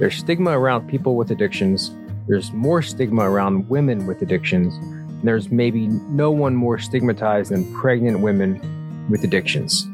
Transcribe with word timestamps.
There's 0.00 0.16
stigma 0.16 0.58
around 0.58 0.88
people 0.88 1.14
with 1.14 1.30
addictions. 1.30 1.94
There's 2.26 2.52
more 2.52 2.80
stigma 2.80 3.30
around 3.30 3.68
women 3.68 4.06
with 4.06 4.22
addictions. 4.22 4.74
There's 5.22 5.50
maybe 5.50 5.88
no 5.88 6.30
one 6.30 6.56
more 6.56 6.78
stigmatized 6.78 7.50
than 7.50 7.70
pregnant 7.74 8.20
women 8.20 9.06
with 9.10 9.24
addictions. 9.24 9.86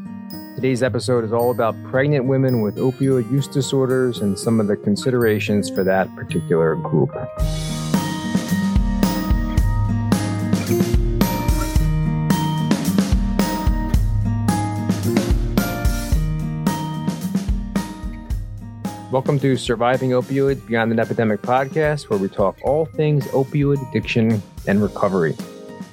Today's 0.54 0.84
episode 0.84 1.24
is 1.24 1.32
all 1.32 1.50
about 1.50 1.74
pregnant 1.82 2.26
women 2.26 2.62
with 2.62 2.76
opioid 2.76 3.28
use 3.32 3.48
disorders 3.48 4.20
and 4.20 4.38
some 4.38 4.60
of 4.60 4.68
the 4.68 4.76
considerations 4.76 5.68
for 5.68 5.82
that 5.82 6.14
particular 6.14 6.76
group. 6.76 7.10
Welcome 19.16 19.38
to 19.40 19.56
Surviving 19.56 20.10
Opioids 20.10 20.66
Beyond 20.66 20.92
an 20.92 21.00
Epidemic 21.00 21.40
podcast, 21.40 22.10
where 22.10 22.18
we 22.18 22.28
talk 22.28 22.58
all 22.62 22.84
things 22.84 23.26
opioid 23.28 23.80
addiction 23.88 24.42
and 24.66 24.82
recovery. 24.82 25.34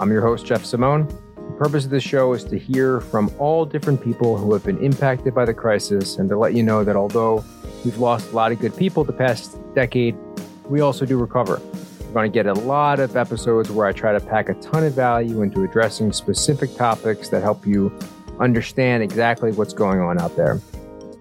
I'm 0.02 0.12
your 0.12 0.22
host, 0.22 0.46
Jeff 0.46 0.66
Simone. 0.66 1.08
The 1.08 1.56
purpose 1.58 1.86
of 1.86 1.92
this 1.92 2.04
show 2.04 2.34
is 2.34 2.44
to 2.44 2.60
hear 2.60 3.00
from 3.00 3.32
all 3.40 3.66
different 3.66 4.04
people 4.04 4.38
who 4.38 4.52
have 4.52 4.66
been 4.66 4.78
impacted 4.84 5.34
by 5.34 5.46
the 5.46 5.54
crisis 5.54 6.18
and 6.18 6.28
to 6.28 6.38
let 6.38 6.54
you 6.54 6.64
know 6.64 6.84
that 6.84 6.98
although 6.98 7.46
we've 7.86 7.98
lost 7.98 8.34
a 8.34 8.36
lot 8.36 8.52
of 8.52 8.60
good 8.60 8.76
people 8.76 9.06
the 9.06 9.14
past 9.14 9.58
decade, 9.74 10.18
we 10.66 10.82
also 10.82 11.06
do 11.06 11.18
recover. 11.18 11.62
We're 12.02 12.14
going 12.14 12.30
to 12.30 12.36
get 12.36 12.46
a 12.46 12.54
lot 12.54 13.00
of 13.00 13.16
episodes 13.16 13.72
where 13.72 13.88
I 13.88 13.94
try 13.94 14.12
to 14.12 14.20
pack 14.20 14.50
a 14.50 14.54
ton 14.56 14.84
of 14.84 14.96
value 14.96 15.44
into 15.44 15.64
addressing 15.64 16.12
specific 16.12 16.76
topics 16.76 17.30
that 17.30 17.42
help 17.42 17.66
you 17.66 17.98
understand 18.42 19.02
exactly 19.02 19.54
what's 19.54 19.74
going 19.74 20.02
on 20.02 20.20
out 20.20 20.36
there. 20.36 20.60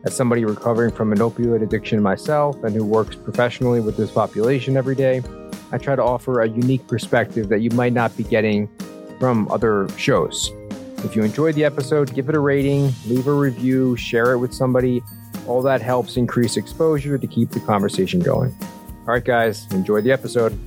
As 0.05 0.17
somebody 0.17 0.45
recovering 0.45 0.91
from 0.91 1.13
an 1.13 1.19
opioid 1.19 1.63
addiction 1.63 2.03
myself 2.03 2.63
and 2.65 2.75
who 2.75 2.85
works 2.85 3.15
professionally 3.15 3.81
with 3.81 3.97
this 3.97 4.11
population 4.11 4.77
every 4.77 4.97
day, 4.97 5.23
I 5.71 5.79
try 5.79 5.95
to 5.95 6.03
offer 6.03 6.41
a 6.41 6.49
unique 6.49 6.87
perspective 6.89 7.49
that 7.51 7.61
you 7.61 7.71
might 7.71 7.93
not 7.93 8.17
be 8.17 8.25
getting 8.25 8.69
from 9.21 9.49
other 9.53 9.89
shows. 9.97 10.51
If 11.05 11.15
you 11.15 11.23
enjoyed 11.23 11.55
the 11.55 11.65
episode, 11.65 12.13
give 12.15 12.29
it 12.29 12.35
a 12.35 12.41
rating, 12.41 12.93
leave 13.07 13.29
a 13.29 13.33
review, 13.33 13.97
share 13.97 14.33
it 14.33 14.39
with 14.39 14.53
somebody. 14.53 15.03
All 15.47 15.63
that 15.63 15.81
helps 15.81 16.17
increase 16.17 16.57
exposure 16.57 17.17
to 17.17 17.27
keep 17.29 17.51
the 17.51 17.61
conversation 17.61 18.19
going. 18.19 18.57
All 18.61 19.15
right, 19.15 19.25
guys, 19.25 19.67
enjoy 19.73 20.01
the 20.01 20.11
episode. 20.11 20.59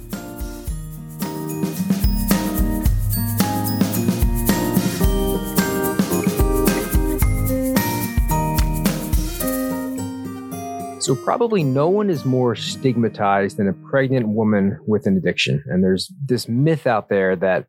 So, 11.05 11.15
probably 11.15 11.63
no 11.63 11.87
one 11.87 12.09
is 12.09 12.25
more 12.25 12.55
stigmatized 12.55 13.57
than 13.57 13.67
a 13.67 13.73
pregnant 13.73 14.27
woman 14.27 14.79
with 14.87 15.05
an 15.05 15.15
addiction. 15.17 15.63
And 15.67 15.83
there's 15.83 16.11
this 16.25 16.47
myth 16.49 16.87
out 16.87 17.09
there 17.09 17.35
that 17.35 17.67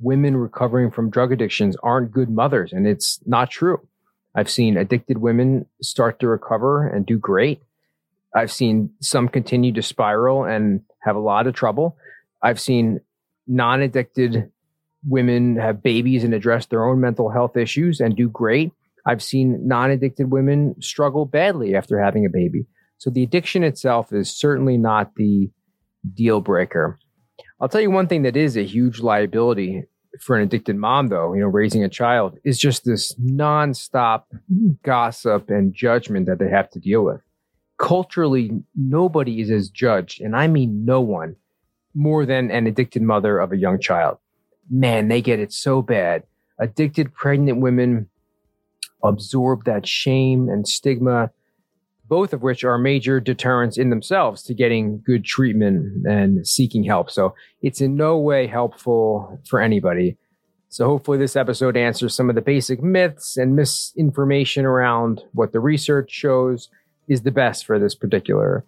women 0.00 0.36
recovering 0.36 0.90
from 0.90 1.08
drug 1.08 1.32
addictions 1.32 1.76
aren't 1.82 2.12
good 2.12 2.28
mothers, 2.28 2.74
and 2.74 2.86
it's 2.86 3.20
not 3.24 3.50
true. 3.50 3.88
I've 4.34 4.50
seen 4.50 4.76
addicted 4.76 5.16
women 5.16 5.64
start 5.80 6.20
to 6.20 6.28
recover 6.28 6.86
and 6.86 7.06
do 7.06 7.16
great. 7.16 7.62
I've 8.34 8.52
seen 8.52 8.90
some 9.00 9.28
continue 9.28 9.72
to 9.72 9.82
spiral 9.82 10.44
and 10.44 10.82
have 11.00 11.16
a 11.16 11.20
lot 11.20 11.46
of 11.46 11.54
trouble. 11.54 11.96
I've 12.42 12.60
seen 12.60 13.00
non 13.46 13.80
addicted 13.80 14.52
women 15.08 15.56
have 15.56 15.82
babies 15.82 16.22
and 16.22 16.34
address 16.34 16.66
their 16.66 16.84
own 16.84 17.00
mental 17.00 17.30
health 17.30 17.56
issues 17.56 18.00
and 18.00 18.14
do 18.14 18.28
great. 18.28 18.72
I've 19.06 19.22
seen 19.22 19.66
non 19.66 19.90
addicted 19.90 20.30
women 20.30 20.74
struggle 20.82 21.24
badly 21.24 21.74
after 21.74 21.98
having 21.98 22.26
a 22.26 22.30
baby. 22.30 22.66
So 22.98 23.10
the 23.10 23.22
addiction 23.22 23.62
itself 23.62 24.12
is 24.12 24.30
certainly 24.30 24.76
not 24.76 25.14
the 25.16 25.50
deal 26.12 26.40
breaker. 26.40 26.98
I'll 27.60 27.68
tell 27.68 27.80
you 27.80 27.90
one 27.90 28.08
thing 28.08 28.22
that 28.22 28.36
is 28.36 28.56
a 28.56 28.64
huge 28.64 29.00
liability 29.00 29.84
for 30.20 30.36
an 30.36 30.42
addicted 30.42 30.76
mom, 30.76 31.08
though, 31.08 31.34
you 31.34 31.40
know, 31.40 31.48
raising 31.48 31.82
a 31.82 31.88
child 31.88 32.38
is 32.44 32.58
just 32.58 32.84
this 32.84 33.14
nonstop 33.16 34.24
gossip 34.82 35.50
and 35.50 35.74
judgment 35.74 36.26
that 36.26 36.38
they 36.38 36.48
have 36.48 36.70
to 36.70 36.78
deal 36.78 37.04
with. 37.04 37.20
Culturally, 37.78 38.50
nobody 38.76 39.40
is 39.40 39.50
as 39.50 39.68
judged, 39.68 40.20
and 40.20 40.36
I 40.36 40.46
mean 40.46 40.84
no 40.84 41.00
one, 41.00 41.36
more 41.94 42.24
than 42.24 42.50
an 42.50 42.66
addicted 42.66 43.02
mother 43.02 43.38
of 43.38 43.52
a 43.52 43.56
young 43.56 43.80
child. 43.80 44.18
Man, 44.70 45.08
they 45.08 45.20
get 45.20 45.40
it 45.40 45.52
so 45.52 45.82
bad. 45.82 46.22
Addicted 46.58 47.12
pregnant 47.12 47.60
women 47.60 48.08
absorb 49.02 49.64
that 49.64 49.86
shame 49.86 50.48
and 50.48 50.66
stigma 50.66 51.30
both 52.06 52.32
of 52.32 52.42
which 52.42 52.64
are 52.64 52.78
major 52.78 53.20
deterrents 53.20 53.78
in 53.78 53.90
themselves 53.90 54.42
to 54.42 54.54
getting 54.54 55.00
good 55.04 55.24
treatment 55.24 56.06
and 56.06 56.46
seeking 56.46 56.84
help. 56.84 57.10
So 57.10 57.34
it's 57.62 57.80
in 57.80 57.96
no 57.96 58.18
way 58.18 58.46
helpful 58.46 59.40
for 59.48 59.60
anybody. 59.60 60.16
So 60.68 60.86
hopefully 60.86 61.18
this 61.18 61.36
episode 61.36 61.76
answers 61.76 62.14
some 62.14 62.28
of 62.28 62.34
the 62.34 62.42
basic 62.42 62.82
myths 62.82 63.36
and 63.36 63.56
misinformation 63.56 64.64
around 64.64 65.22
what 65.32 65.52
the 65.52 65.60
research 65.60 66.10
shows 66.10 66.68
is 67.08 67.22
the 67.22 67.30
best 67.30 67.64
for 67.64 67.78
this 67.78 67.94
particular 67.94 68.64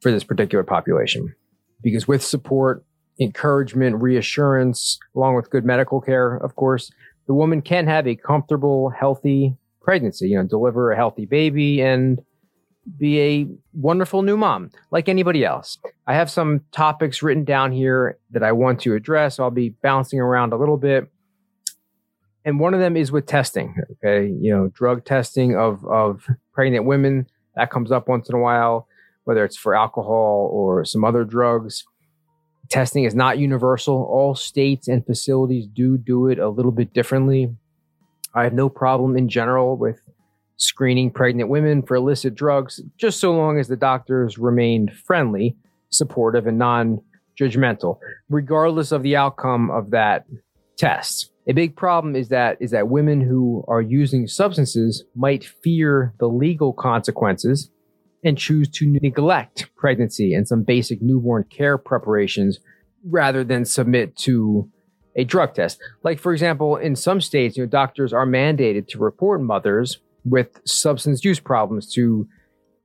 for 0.00 0.10
this 0.10 0.24
particular 0.24 0.64
population. 0.64 1.34
Because 1.82 2.06
with 2.06 2.22
support, 2.22 2.84
encouragement, 3.18 4.02
reassurance, 4.02 4.98
along 5.16 5.36
with 5.36 5.50
good 5.50 5.64
medical 5.64 6.00
care, 6.00 6.36
of 6.36 6.56
course, 6.56 6.90
the 7.26 7.34
woman 7.34 7.62
can 7.62 7.86
have 7.86 8.06
a 8.06 8.16
comfortable, 8.16 8.90
healthy 8.90 9.56
pregnancy, 9.84 10.28
you 10.28 10.36
know, 10.36 10.46
deliver 10.46 10.90
a 10.90 10.96
healthy 10.96 11.26
baby 11.26 11.80
and 11.82 12.20
be 12.98 13.20
a 13.20 13.46
wonderful 13.72 14.22
new 14.22 14.36
mom 14.36 14.70
like 14.90 15.08
anybody 15.08 15.44
else. 15.44 15.78
I 16.06 16.14
have 16.14 16.30
some 16.30 16.62
topics 16.72 17.22
written 17.22 17.44
down 17.44 17.72
here 17.72 18.18
that 18.30 18.42
I 18.42 18.52
want 18.52 18.80
to 18.80 18.94
address. 18.94 19.38
I'll 19.38 19.50
be 19.50 19.70
bouncing 19.70 20.20
around 20.20 20.52
a 20.52 20.56
little 20.56 20.76
bit. 20.76 21.10
And 22.44 22.60
one 22.60 22.74
of 22.74 22.80
them 22.80 22.96
is 22.96 23.10
with 23.10 23.26
testing. 23.26 23.74
Okay. 23.92 24.26
You 24.26 24.54
know, 24.54 24.68
drug 24.68 25.04
testing 25.04 25.56
of, 25.56 25.84
of 25.86 26.26
pregnant 26.52 26.84
women 26.84 27.26
that 27.56 27.70
comes 27.70 27.90
up 27.90 28.08
once 28.08 28.28
in 28.28 28.34
a 28.34 28.40
while, 28.40 28.86
whether 29.24 29.44
it's 29.44 29.56
for 29.56 29.74
alcohol 29.74 30.50
or 30.52 30.84
some 30.84 31.04
other 31.04 31.24
drugs. 31.24 31.84
Testing 32.68 33.04
is 33.04 33.14
not 33.14 33.38
universal. 33.38 34.04
All 34.10 34.34
states 34.34 34.88
and 34.88 35.04
facilities 35.04 35.66
do 35.66 35.96
do 35.96 36.28
it 36.28 36.38
a 36.38 36.48
little 36.48 36.72
bit 36.72 36.92
differently. 36.92 37.54
I 38.34 38.44
have 38.44 38.52
no 38.52 38.68
problem 38.68 39.16
in 39.16 39.28
general 39.28 39.76
with 39.76 40.00
screening 40.56 41.10
pregnant 41.10 41.48
women 41.48 41.82
for 41.82 41.96
illicit 41.96 42.34
drugs, 42.34 42.80
just 42.96 43.20
so 43.20 43.32
long 43.32 43.58
as 43.58 43.68
the 43.68 43.76
doctors 43.76 44.38
remained 44.38 44.92
friendly, 44.92 45.56
supportive, 45.90 46.46
and 46.46 46.58
non 46.58 47.00
judgmental, 47.38 47.98
regardless 48.28 48.92
of 48.92 49.02
the 49.02 49.16
outcome 49.16 49.70
of 49.70 49.90
that 49.90 50.26
test. 50.76 51.30
A 51.46 51.52
big 51.52 51.76
problem 51.76 52.16
is 52.16 52.28
that 52.28 52.56
is 52.60 52.70
that 52.70 52.88
women 52.88 53.20
who 53.20 53.64
are 53.68 53.82
using 53.82 54.26
substances 54.26 55.04
might 55.14 55.44
fear 55.44 56.14
the 56.18 56.28
legal 56.28 56.72
consequences 56.72 57.70
and 58.24 58.38
choose 58.38 58.68
to 58.70 58.86
neglect 59.02 59.68
pregnancy 59.76 60.32
and 60.32 60.48
some 60.48 60.62
basic 60.62 61.02
newborn 61.02 61.44
care 61.44 61.76
preparations 61.76 62.58
rather 63.04 63.44
than 63.44 63.66
submit 63.66 64.16
to 64.16 64.70
a 65.16 65.24
drug 65.24 65.54
test. 65.54 65.78
Like 66.02 66.18
for 66.18 66.32
example, 66.32 66.76
in 66.76 66.96
some 66.96 67.20
states, 67.20 67.56
you 67.56 67.64
know, 67.64 67.68
doctors 67.68 68.12
are 68.12 68.26
mandated 68.26 68.88
to 68.88 68.98
report 68.98 69.40
mothers 69.40 69.98
with 70.24 70.60
substance 70.64 71.24
use 71.24 71.40
problems 71.40 71.92
to 71.94 72.26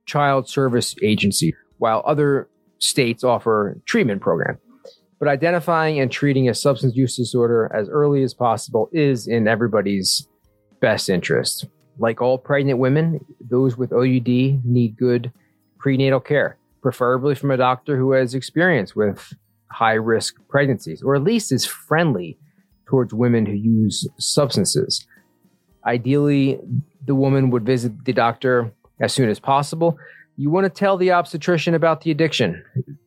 child 0.06 0.48
service 0.48 0.94
agency, 1.02 1.54
while 1.78 2.02
other 2.04 2.48
states 2.78 3.24
offer 3.24 3.80
treatment 3.86 4.20
program. 4.20 4.58
But 5.18 5.28
identifying 5.28 6.00
and 6.00 6.10
treating 6.10 6.48
a 6.48 6.54
substance 6.54 6.96
use 6.96 7.16
disorder 7.16 7.70
as 7.74 7.88
early 7.88 8.22
as 8.22 8.32
possible 8.32 8.88
is 8.92 9.26
in 9.26 9.46
everybody's 9.46 10.26
best 10.80 11.10
interest. 11.10 11.66
Like 11.98 12.22
all 12.22 12.38
pregnant 12.38 12.78
women, 12.78 13.20
those 13.40 13.76
with 13.76 13.92
OUD 13.92 14.26
need 14.26 14.96
good 14.98 15.30
prenatal 15.78 16.20
care, 16.20 16.56
preferably 16.80 17.34
from 17.34 17.50
a 17.50 17.58
doctor 17.58 17.96
who 17.98 18.12
has 18.12 18.34
experience 18.34 18.96
with 18.96 19.34
high 19.70 19.94
risk 19.94 20.34
pregnancies, 20.48 21.02
or 21.02 21.14
at 21.14 21.22
least 21.22 21.52
is 21.52 21.64
friendly 21.64 22.38
towards 22.86 23.14
women 23.14 23.46
who 23.46 23.52
use 23.52 24.08
substances. 24.18 25.06
Ideally, 25.86 26.58
the 27.06 27.14
woman 27.14 27.50
would 27.50 27.64
visit 27.64 28.04
the 28.04 28.12
doctor 28.12 28.72
as 29.00 29.12
soon 29.12 29.28
as 29.28 29.38
possible. 29.38 29.96
You 30.36 30.50
want 30.50 30.64
to 30.64 30.70
tell 30.70 30.96
the 30.96 31.12
obstetrician 31.12 31.74
about 31.74 32.02
the 32.02 32.10
addiction. 32.10 32.62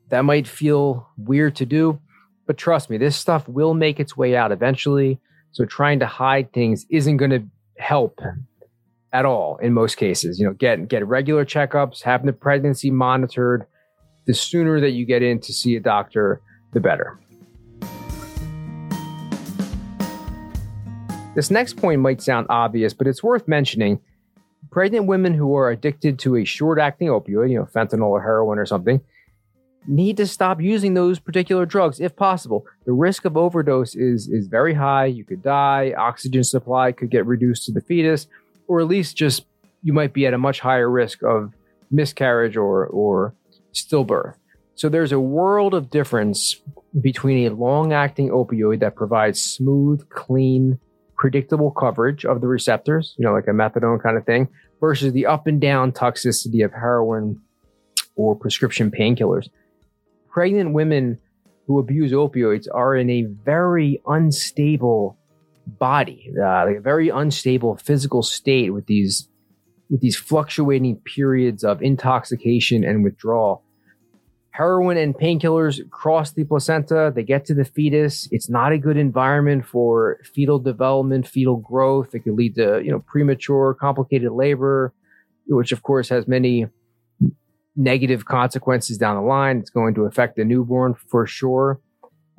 That 0.10 0.25
might 0.25 0.48
feel 0.48 1.07
weird 1.18 1.56
to 1.57 1.65
do, 1.65 2.00
but 2.45 2.57
trust 2.57 2.89
me, 2.89 2.98
this 2.98 3.15
stuff 3.15 3.48
will 3.48 3.74
make 3.74 4.00
its 4.00 4.15
way 4.15 4.36
out 4.36 4.51
eventually. 4.51 5.19
So 5.51 5.65
trying 5.65 6.00
to 6.00 6.06
hide 6.06 6.54
things 6.54 6.86
isn't 6.89 7.18
going 7.18 7.31
to 7.31 7.44
help 7.77 8.21
at 9.12 9.25
all 9.25 9.57
in 9.57 9.74
most 9.74 9.95
cases. 9.95 10.39
You 10.39 10.48
know, 10.48 10.54
get 10.54 10.88
get 10.88 11.07
regular 11.07 11.45
checkups, 11.45 12.01
have 12.04 12.25
the 12.25 12.33
pregnancy 12.33 12.92
monitored. 12.92 13.65
The 14.25 14.33
sooner 14.33 14.80
that 14.80 14.92
you 14.92 15.06
get 15.06 15.21
in 15.21 15.42
to 15.42 15.54
see 15.54 15.75
a 15.75 15.80
doctor, 15.81 16.42
the 16.74 16.80
better. 16.80 17.18
This 21.36 21.50
next 21.50 21.78
point 21.78 22.02
might 22.02 22.22
sound 22.22 22.48
obvious, 22.50 22.94
but 22.94 23.08
it's 23.08 23.24
worth 23.24 23.48
mentioning. 23.48 24.00
pregnant 24.74 25.06
women 25.06 25.34
who 25.34 25.56
are 25.56 25.70
addicted 25.70 26.18
to 26.20 26.36
a 26.36 26.44
short 26.46 26.80
acting 26.80 27.08
opioid, 27.08 27.52
you 27.52 27.60
know, 27.60 27.66
fentanyl 27.66 28.10
or 28.10 28.22
heroin 28.22 28.58
or 28.58 28.66
something, 28.66 29.02
need 29.88 30.18
to 30.18 30.25
stop 30.25 30.62
using 30.62 30.94
those 30.94 31.20
particular 31.20 31.66
drugs 31.66 32.00
if 32.00 32.16
possible. 32.16 32.66
The 32.86 32.94
risk 32.94 33.25
of 33.25 33.38
overdose 33.38 33.96
is, 33.96 34.28
is 34.28 34.48
very 34.48 34.74
high. 34.74 35.06
You 35.06 35.24
could 35.24 35.44
die, 35.44 35.94
oxygen 35.98 36.44
supply 36.44 36.92
could 36.92 37.12
get 37.12 37.25
reduced 37.25 37.66
to 37.66 37.72
the 37.72 37.81
fetus, 37.81 38.28
or 38.68 38.80
at 38.80 38.88
least 38.88 39.16
just 39.16 39.46
you 39.84 39.94
might 39.94 40.14
be 40.14 40.25
at 40.25 40.34
a 40.34 40.38
much 40.38 40.60
higher 40.62 40.90
risk 40.90 41.22
of 41.24 41.54
miscarriage 41.92 42.58
or, 42.58 42.88
or 42.88 43.36
stillbirth. 43.74 44.36
So 44.75 44.90
there's 44.90 45.12
a 45.12 45.20
world 45.20 45.74
of 45.74 45.90
difference 45.90 46.62
between 47.00 47.48
a 47.48 47.56
long 47.56 47.94
acting 47.94 48.30
opioid 48.30 48.80
that 48.80 48.96
provides 48.96 49.42
smooth, 49.42 50.08
clean, 50.10 50.80
predictable 51.16 51.72
coverage 51.72 52.25
of 52.25 52.42
the 52.42 52.48
receptors, 52.48 53.16
you 53.18 53.25
know, 53.25 53.34
like 53.34 53.48
a 53.48 53.52
methadone 53.52 54.02
kind 54.02 54.18
of 54.18 54.25
thing, 54.25 54.48
versus 54.80 55.14
the 55.14 55.25
up 55.25 55.48
and 55.48 55.62
down 55.62 55.92
toxicity 55.92 56.66
of 56.66 56.72
heroin 56.72 57.40
or 58.16 58.36
prescription 58.36 58.92
painkillers. 58.92 59.48
Pregnant 60.30 60.74
women 60.74 61.20
who 61.68 61.80
abuse 61.80 62.12
opioids 62.12 62.68
are 62.74 62.96
in 62.96 63.10
a 63.10 63.24
very 63.24 64.02
unstable 64.08 65.18
body, 65.66 66.34
uh, 66.38 66.66
like 66.66 66.78
a 66.78 66.81
very 66.81 67.10
unstable 67.10 67.78
physical 67.78 68.22
state 68.24 68.72
with 68.72 68.86
these 68.88 69.30
with 69.90 70.02
these 70.02 70.18
fluctuating 70.18 70.96
periods 70.98 71.64
of 71.64 71.81
intoxication 71.81 72.84
and 72.84 73.04
withdrawal 73.04 73.62
heroin 74.53 74.97
and 74.97 75.15
painkillers 75.15 75.79
cross 75.89 76.31
the 76.31 76.44
placenta. 76.44 77.11
They 77.13 77.23
get 77.23 77.44
to 77.45 77.55
the 77.55 77.65
fetus. 77.65 78.29
It's 78.31 78.50
not 78.50 78.71
a 78.71 78.77
good 78.77 78.97
environment 78.97 79.65
for 79.65 80.19
fetal 80.23 80.59
development, 80.59 81.27
fetal 81.27 81.57
growth. 81.57 82.13
It 82.13 82.19
could 82.19 82.35
lead 82.35 82.55
to, 82.55 82.79
you 82.83 82.91
know, 82.91 83.00
premature, 83.00 83.73
complicated 83.73 84.31
labor, 84.31 84.94
which 85.47 85.71
of 85.71 85.81
course 85.81 86.07
has 86.09 86.27
many 86.27 86.67
negative 87.75 88.25
consequences 88.25 89.00
down 89.00 89.15
the 89.15 89.27
line. 89.27 89.57
It's 89.57 89.71
going 89.71 89.95
to 89.95 90.03
affect 90.05 90.35
the 90.35 90.45
newborn 90.45 90.94
for 90.94 91.25
sure. 91.25 91.81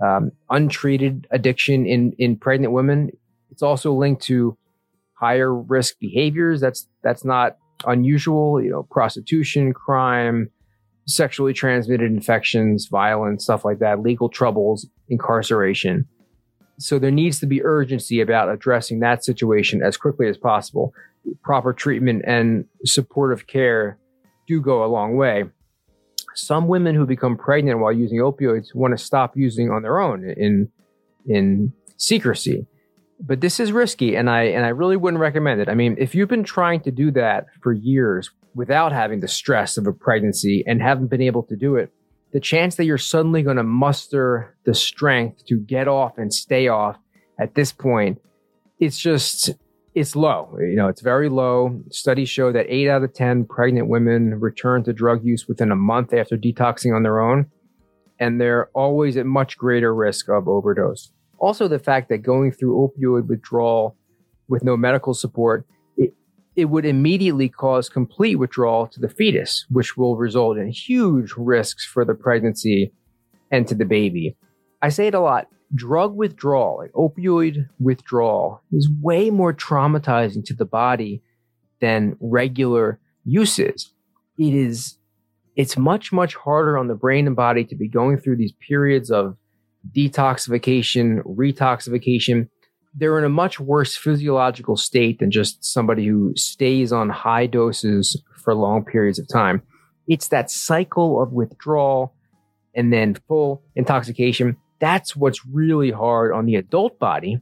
Um, 0.01 0.31
untreated 0.51 1.27
addiction 1.33 1.85
in, 1.85 2.13
in 2.19 2.37
pregnant 2.37 2.73
women. 2.73 3.11
It's 3.51 3.63
also 3.63 3.93
linked 3.93 4.23
to 4.25 4.57
higher 5.15 5.53
risk 5.53 5.99
behaviors. 5.99 6.61
That's, 6.61 6.87
that's 7.03 7.25
not 7.25 7.57
unusual, 7.85 8.63
you 8.63 8.71
know, 8.71 8.85
prostitution, 8.85 9.73
crime, 9.73 10.51
sexually 11.07 11.53
transmitted 11.53 12.11
infections, 12.11 12.87
violence, 12.87 13.45
stuff 13.45 13.65
like 13.65 13.79
that, 13.81 14.01
legal 14.01 14.29
troubles, 14.29 14.87
incarceration. 15.09 16.07
So 16.79 16.99
there 16.99 17.11
needs 17.11 17.39
to 17.41 17.47
be 17.47 17.63
urgency 17.63 18.21
about 18.21 18.49
addressing 18.49 19.01
that 19.01 19.25
situation 19.25 19.83
as 19.83 19.97
quickly 19.97 20.29
as 20.29 20.37
possible. 20.37 20.93
Proper 21.43 21.73
treatment 21.73 22.25
and 22.27 22.65
supportive 22.85 23.47
care 23.47 23.99
do 24.47 24.61
go 24.61 24.85
a 24.85 24.87
long 24.87 25.17
way. 25.17 25.45
Some 26.35 26.67
women 26.67 26.95
who 26.95 27.07
become 27.07 27.37
pregnant 27.37 27.79
while 27.79 27.93
using 27.93 28.19
opioids 28.19 28.75
want 28.75 28.97
to 28.97 29.03
stop 29.03 29.37
using 29.37 29.71
on 29.71 29.83
their 29.83 30.01
own 30.01 30.29
in 30.37 30.69
in 31.27 31.73
secrecy. 31.97 32.67
But 33.21 33.41
this 33.41 33.61
is 33.61 33.71
risky 33.71 34.17
and 34.17 34.29
I 34.29 34.43
and 34.45 34.65
I 34.67 34.71
really 34.71 34.97
wouldn't 34.97 35.21
recommend 35.21 35.61
it. 35.61 35.69
I 35.69 35.75
mean, 35.75 35.97
if 35.99 36.15
you've 36.15 36.29
been 36.29 36.45
trying 36.45 36.81
to 36.81 36.91
do 36.91 37.13
that 37.13 37.47
for 37.63 37.73
years 37.73 38.31
without 38.55 38.93
having 38.93 39.21
the 39.21 39.29
stress 39.29 39.77
of 39.77 39.87
a 39.87 39.93
pregnancy 39.93 40.65
and 40.67 40.81
haven't 40.81 41.09
been 41.09 41.23
able 41.23 41.43
to 41.45 41.57
do 41.57 41.77
it, 41.77 41.93
the 42.33 42.41
chance 42.41 42.75
that 42.77 42.85
you're 42.85 42.99
suddenly 42.99 43.43
going 43.43 43.57
to 43.57 43.63
muster 43.63 44.57
the 44.65 44.75
strength 44.75 45.45
to 45.47 45.59
get 45.59 45.87
off 45.87 46.19
and 46.19 46.35
stay 46.35 46.69
off 46.69 46.97
at 47.39 47.55
this 47.55 47.73
point, 47.73 48.21
it's 48.81 48.99
just, 48.99 49.51
it's 49.95 50.17
low. 50.17 50.57
You 50.59 50.75
know, 50.75 50.89
it's 50.89 51.01
very 51.01 51.29
low. 51.29 51.81
Studies 51.91 52.29
show 52.29 52.53
that 52.53 52.67
eight 52.69 52.89
out 52.89 53.05
of 53.05 53.15
10 53.15 53.47
pregnant 53.47 53.89
women 53.89 54.41
return 54.41 54.83
to 54.85 54.93
drug 54.93 55.25
use 55.25 55.47
within 55.47 55.71
a 55.71 55.77
month 55.77 56.13
after 56.13 56.37
detoxing 56.37 56.95
on 56.95 57.05
their 57.05 57.21
own. 57.21 57.47
And 58.19 58.41
they're 58.41 58.69
always 58.75 59.17
at 59.17 59.27
much 59.27 59.57
greater 59.57 59.95
risk 59.95 60.29
of 60.29 60.49
overdose. 60.49 61.13
Also, 61.39 61.69
the 61.69 61.79
fact 61.79 62.09
that 62.09 62.19
going 62.19 62.53
through 62.53 62.91
opioid 62.99 63.27
withdrawal 63.27 63.97
with 64.49 64.65
no 64.65 64.77
medical 64.77 65.15
support 65.15 65.67
it 66.57 66.67
would 66.67 66.85
immediately 66.85 67.49
cause 67.49 67.89
complete 67.89 68.37
withdrawal 68.37 68.87
to 68.89 69.01
the 69.01 69.09
fetus, 69.09 69.67
which 69.71 69.97
will 69.97 70.17
result 70.17 70.57
in 70.57 70.69
huge 70.69 71.33
risks 71.37 71.85
for 71.85 72.05
the 72.05 72.15
pregnancy 72.15 72.93
and 73.51 73.67
to 73.69 73.75
the 73.75 73.85
baby. 73.85 74.37
I 74.81 74.89
say 74.89 75.07
it 75.07 75.15
a 75.15 75.21
lot. 75.21 75.49
Drug 75.75 76.15
withdrawal, 76.15 76.79
like 76.79 76.93
opioid 76.93 77.69
withdrawal, 77.81 78.63
is 78.71 78.89
way 79.01 79.31
more 79.31 79.53
traumatizing 79.53 80.45
to 80.45 80.55
the 80.55 80.65
body 80.65 81.23
than 81.81 82.17
regular 82.21 83.01
uses. 83.25 83.93
It 84.39 84.55
is, 84.55 84.97
it's 85.57 85.77
much, 85.77 86.13
much 86.13 86.37
harder 86.37 86.79
on 86.79 86.87
the 86.87 86.95
brain 86.95 87.27
and 87.27 87.35
body 87.35 87.65
to 87.65 87.75
be 87.75 87.89
going 87.89 88.19
through 88.19 88.37
these 88.37 88.53
periods 88.53 89.11
of 89.11 89.37
detoxification, 89.95 91.23
retoxification, 91.25 92.49
they're 92.95 93.19
in 93.19 93.25
a 93.25 93.29
much 93.29 93.59
worse 93.59 93.97
physiological 93.97 94.77
state 94.77 95.19
than 95.19 95.31
just 95.31 95.65
somebody 95.65 96.07
who 96.07 96.33
stays 96.37 96.93
on 96.93 97.09
high 97.09 97.47
doses 97.47 98.21
for 98.43 98.55
long 98.55 98.85
periods 98.85 99.19
of 99.19 99.27
time. 99.29 99.63
It's 100.07 100.29
that 100.29 100.51
cycle 100.51 101.23
of 101.23 101.33
withdrawal 101.33 102.15
and 102.75 102.93
then 102.93 103.17
full 103.27 103.63
intoxication. 103.75 104.57
That's 104.81 105.17
what's 105.17 105.45
really 105.47 105.91
hard 105.91 106.33
on 106.33 106.47
the 106.47 106.57
adult 106.57 106.99
body. 106.99 107.41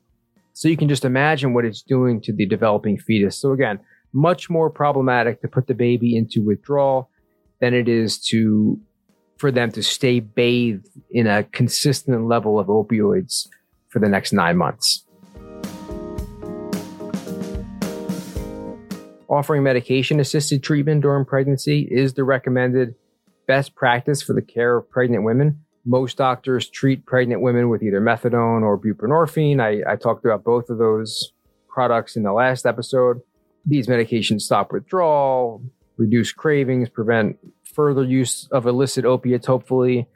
So 0.52 0.69
you 0.69 0.76
can 0.76 0.88
just 0.88 1.04
imagine 1.04 1.55
what 1.55 1.64
it's 1.64 1.82
doing 1.82 2.20
to 2.22 2.32
the 2.32 2.46
developing 2.46 2.98
fetus. 2.98 3.38
So 3.38 3.52
again, 3.52 3.81
much 4.12 4.50
more 4.50 4.70
problematic 4.70 5.40
to 5.40 5.48
put 5.48 5.66
the 5.66 5.75
baby 5.75 6.16
into 6.16 6.43
withdrawal 6.43 7.10
than 7.60 7.75
it 7.75 7.88
is 7.88 8.19
to 8.26 8.78
for 9.38 9.50
them 9.50 9.72
to 9.72 9.82
stay 9.82 10.20
bathed 10.20 10.88
in 11.10 11.26
a 11.26 11.43
consistent 11.43 12.26
level 12.28 12.60
of 12.60 12.69
opioids 12.69 13.48
for 13.88 13.98
the 13.98 14.08
next 14.08 14.32
nine 14.32 14.56
months. 14.56 15.05
Offering 19.32 19.62
medication 19.62 20.20
assisted 20.20 20.62
treatment 20.62 21.00
during 21.00 21.25
pregnancy 21.25 21.88
is 21.90 22.12
the 22.12 22.23
recommended 22.23 22.94
best 23.46 23.75
practice 23.75 24.20
for 24.23 24.34
the 24.34 24.43
care 24.43 24.76
of 24.76 24.90
pregnant 24.90 25.25
women. 25.25 25.64
Most 25.87 26.19
doctors 26.19 26.69
treat 26.69 27.06
pregnant 27.06 27.40
women 27.40 27.70
with 27.70 27.82
either 27.82 28.00
methadone 28.00 28.62
or 28.62 28.79
buprenorphine. 28.79 29.58
I, 29.58 29.90
I 29.90 29.96
talked 29.96 30.26
about 30.26 30.44
both 30.44 30.69
of 30.69 30.76
those 30.76 31.32
products 31.67 32.14
in 32.14 32.25
the 32.25 32.32
last 32.32 32.67
episode. 32.67 33.23
These 33.64 33.87
medications 33.87 34.43
stop 34.43 34.70
withdrawal, 34.70 35.62
reduce 35.96 36.31
cravings, 36.31 36.90
prevent 36.90 37.38
further 37.64 38.05
use 38.05 38.49
of 38.52 38.67
illicit 38.67 39.06
opiates, 39.06 39.46
hopefully. 39.46 40.06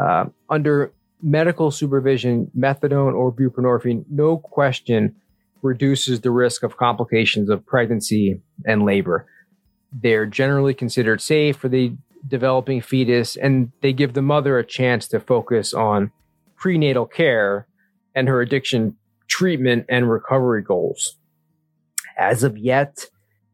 Uh, 0.00 0.26
under 0.48 0.92
medical 1.20 1.72
supervision, 1.72 2.52
methadone 2.56 3.14
or 3.14 3.32
buprenorphine, 3.32 4.04
no 4.08 4.38
question, 4.38 5.16
reduces 5.62 6.20
the 6.20 6.30
risk 6.30 6.62
of 6.62 6.76
complications 6.76 7.50
of 7.50 7.64
pregnancy 7.66 8.40
and 8.66 8.84
labor. 8.84 9.26
They're 9.92 10.26
generally 10.26 10.74
considered 10.74 11.20
safe 11.20 11.56
for 11.56 11.68
the 11.68 11.96
developing 12.26 12.80
fetus, 12.80 13.36
and 13.36 13.72
they 13.80 13.92
give 13.92 14.14
the 14.14 14.22
mother 14.22 14.58
a 14.58 14.64
chance 14.64 15.08
to 15.08 15.20
focus 15.20 15.74
on 15.74 16.12
prenatal 16.56 17.06
care 17.06 17.66
and 18.14 18.28
her 18.28 18.40
addiction 18.40 18.96
treatment 19.28 19.86
and 19.88 20.10
recovery 20.10 20.62
goals. 20.62 21.16
As 22.18 22.42
of 22.42 22.58
yet, 22.58 23.06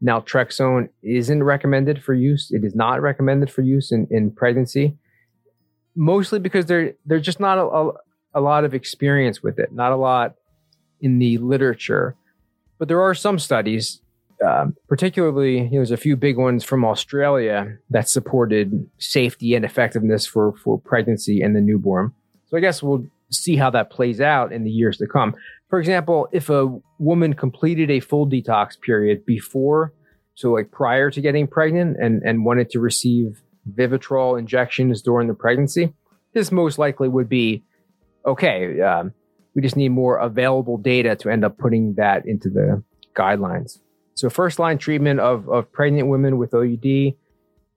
naltrexone 0.03 0.89
isn't 1.01 1.43
recommended 1.43 2.03
for 2.03 2.13
use. 2.13 2.51
It 2.51 2.63
is 2.63 2.75
not 2.75 3.01
recommended 3.01 3.49
for 3.49 3.61
use 3.61 3.91
in, 3.91 4.07
in 4.11 4.31
pregnancy, 4.31 4.97
mostly 5.95 6.39
because 6.39 6.65
there 6.65 6.93
there's 7.05 7.23
just 7.23 7.39
not 7.39 7.57
a, 7.57 7.63
a, 7.63 7.91
a 8.35 8.41
lot 8.41 8.65
of 8.65 8.73
experience 8.73 9.41
with 9.41 9.59
it, 9.59 9.71
not 9.71 9.91
a 9.91 9.95
lot 9.95 10.35
in 11.01 11.19
the 11.19 11.37
literature. 11.37 12.15
But 12.79 12.87
there 12.87 13.01
are 13.01 13.15
some 13.15 13.39
studies, 13.39 14.01
um, 14.45 14.75
particularly, 14.87 15.57
you 15.57 15.63
know, 15.63 15.69
there's 15.77 15.91
a 15.91 15.97
few 15.97 16.15
big 16.15 16.37
ones 16.37 16.63
from 16.63 16.85
Australia 16.85 17.77
that 17.89 18.09
supported 18.09 18.89
safety 18.97 19.55
and 19.55 19.65
effectiveness 19.65 20.25
for, 20.25 20.53
for 20.63 20.79
pregnancy 20.79 21.41
and 21.41 21.55
the 21.55 21.61
newborn. 21.61 22.13
So 22.47 22.57
I 22.57 22.59
guess 22.59 22.83
we'll 22.83 23.05
see 23.31 23.55
how 23.57 23.69
that 23.71 23.89
plays 23.89 24.21
out 24.21 24.53
in 24.53 24.63
the 24.63 24.69
years 24.69 24.97
to 24.97 25.07
come. 25.07 25.35
For 25.69 25.79
example, 25.79 26.29
if 26.31 26.49
a 26.49 26.79
woman 26.97 27.33
completed 27.33 27.91
a 27.91 27.99
full 27.99 28.27
detox 28.27 28.79
period 28.79 29.25
before, 29.25 29.93
so 30.35 30.53
like 30.53 30.71
prior 30.71 31.11
to 31.11 31.19
getting 31.19 31.47
pregnant 31.47 31.97
and, 31.99 32.21
and 32.23 32.45
wanted 32.45 32.69
to 32.69 32.79
receive 32.79 33.41
Vivitrol 33.75 34.39
injections 34.39 35.01
during 35.01 35.27
the 35.27 35.33
pregnancy, 35.33 35.93
this 36.33 36.51
most 36.51 36.77
likely 36.77 37.09
would 37.09 37.27
be 37.27 37.63
okay. 38.25 38.79
Um, 38.79 39.13
we 39.57 39.63
just 39.63 39.75
need 39.75 39.89
more 39.89 40.17
available 40.17 40.77
data 40.77 41.15
to 41.15 41.31
end 41.31 41.43
up 41.43 41.57
putting 41.57 41.95
that 41.95 42.27
into 42.27 42.47
the 42.47 42.83
guidelines. 43.15 43.79
So, 44.13 44.29
first 44.29 44.59
line 44.59 44.77
treatment 44.77 45.19
of, 45.19 45.49
of 45.49 45.71
pregnant 45.71 46.09
women 46.09 46.37
with 46.37 46.53
OUD 46.53 47.15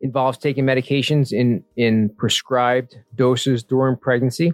involves 0.03 0.37
taking 0.37 0.67
medications 0.67 1.33
in, 1.33 1.65
in 1.77 2.11
prescribed 2.19 2.97
doses 3.15 3.63
during 3.63 3.97
pregnancy 3.97 4.53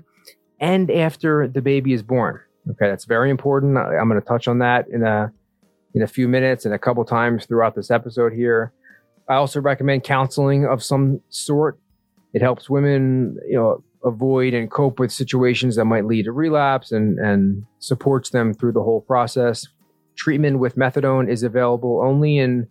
and 0.60 0.88
after 0.88 1.48
the 1.48 1.60
baby 1.60 1.92
is 1.92 2.02
born. 2.04 2.40
Okay, 2.70 2.88
that's 2.88 3.06
very 3.06 3.30
important. 3.30 3.76
I'm 3.76 4.08
going 4.08 4.20
to 4.20 4.26
touch 4.26 4.46
on 4.46 4.60
that 4.60 4.86
in 4.88 5.02
a 5.02 5.32
in 5.94 6.02
a 6.02 6.06
few 6.06 6.28
minutes 6.28 6.64
and 6.64 6.72
a 6.72 6.78
couple 6.78 7.04
times 7.04 7.44
throughout 7.46 7.74
this 7.74 7.90
episode 7.90 8.34
here. 8.34 8.72
I 9.28 9.34
also 9.34 9.60
recommend 9.60 10.04
counseling 10.04 10.64
of 10.64 10.80
some 10.80 11.20
sort. 11.30 11.80
It 12.34 12.42
helps 12.42 12.70
women, 12.70 13.38
you 13.48 13.56
know, 13.56 13.82
avoid 14.06 14.54
and 14.54 14.70
cope 14.70 14.98
with 14.98 15.12
situations 15.12 15.76
that 15.76 15.84
might 15.84 16.06
lead 16.06 16.24
to 16.24 16.32
relapse 16.32 16.92
and, 16.92 17.18
and 17.18 17.66
supports 17.80 18.30
them 18.30 18.54
through 18.54 18.72
the 18.72 18.82
whole 18.82 19.00
process. 19.00 19.66
Treatment 20.14 20.60
with 20.60 20.76
methadone 20.76 21.28
is 21.28 21.42
available 21.42 22.00
only 22.02 22.38
in 22.38 22.68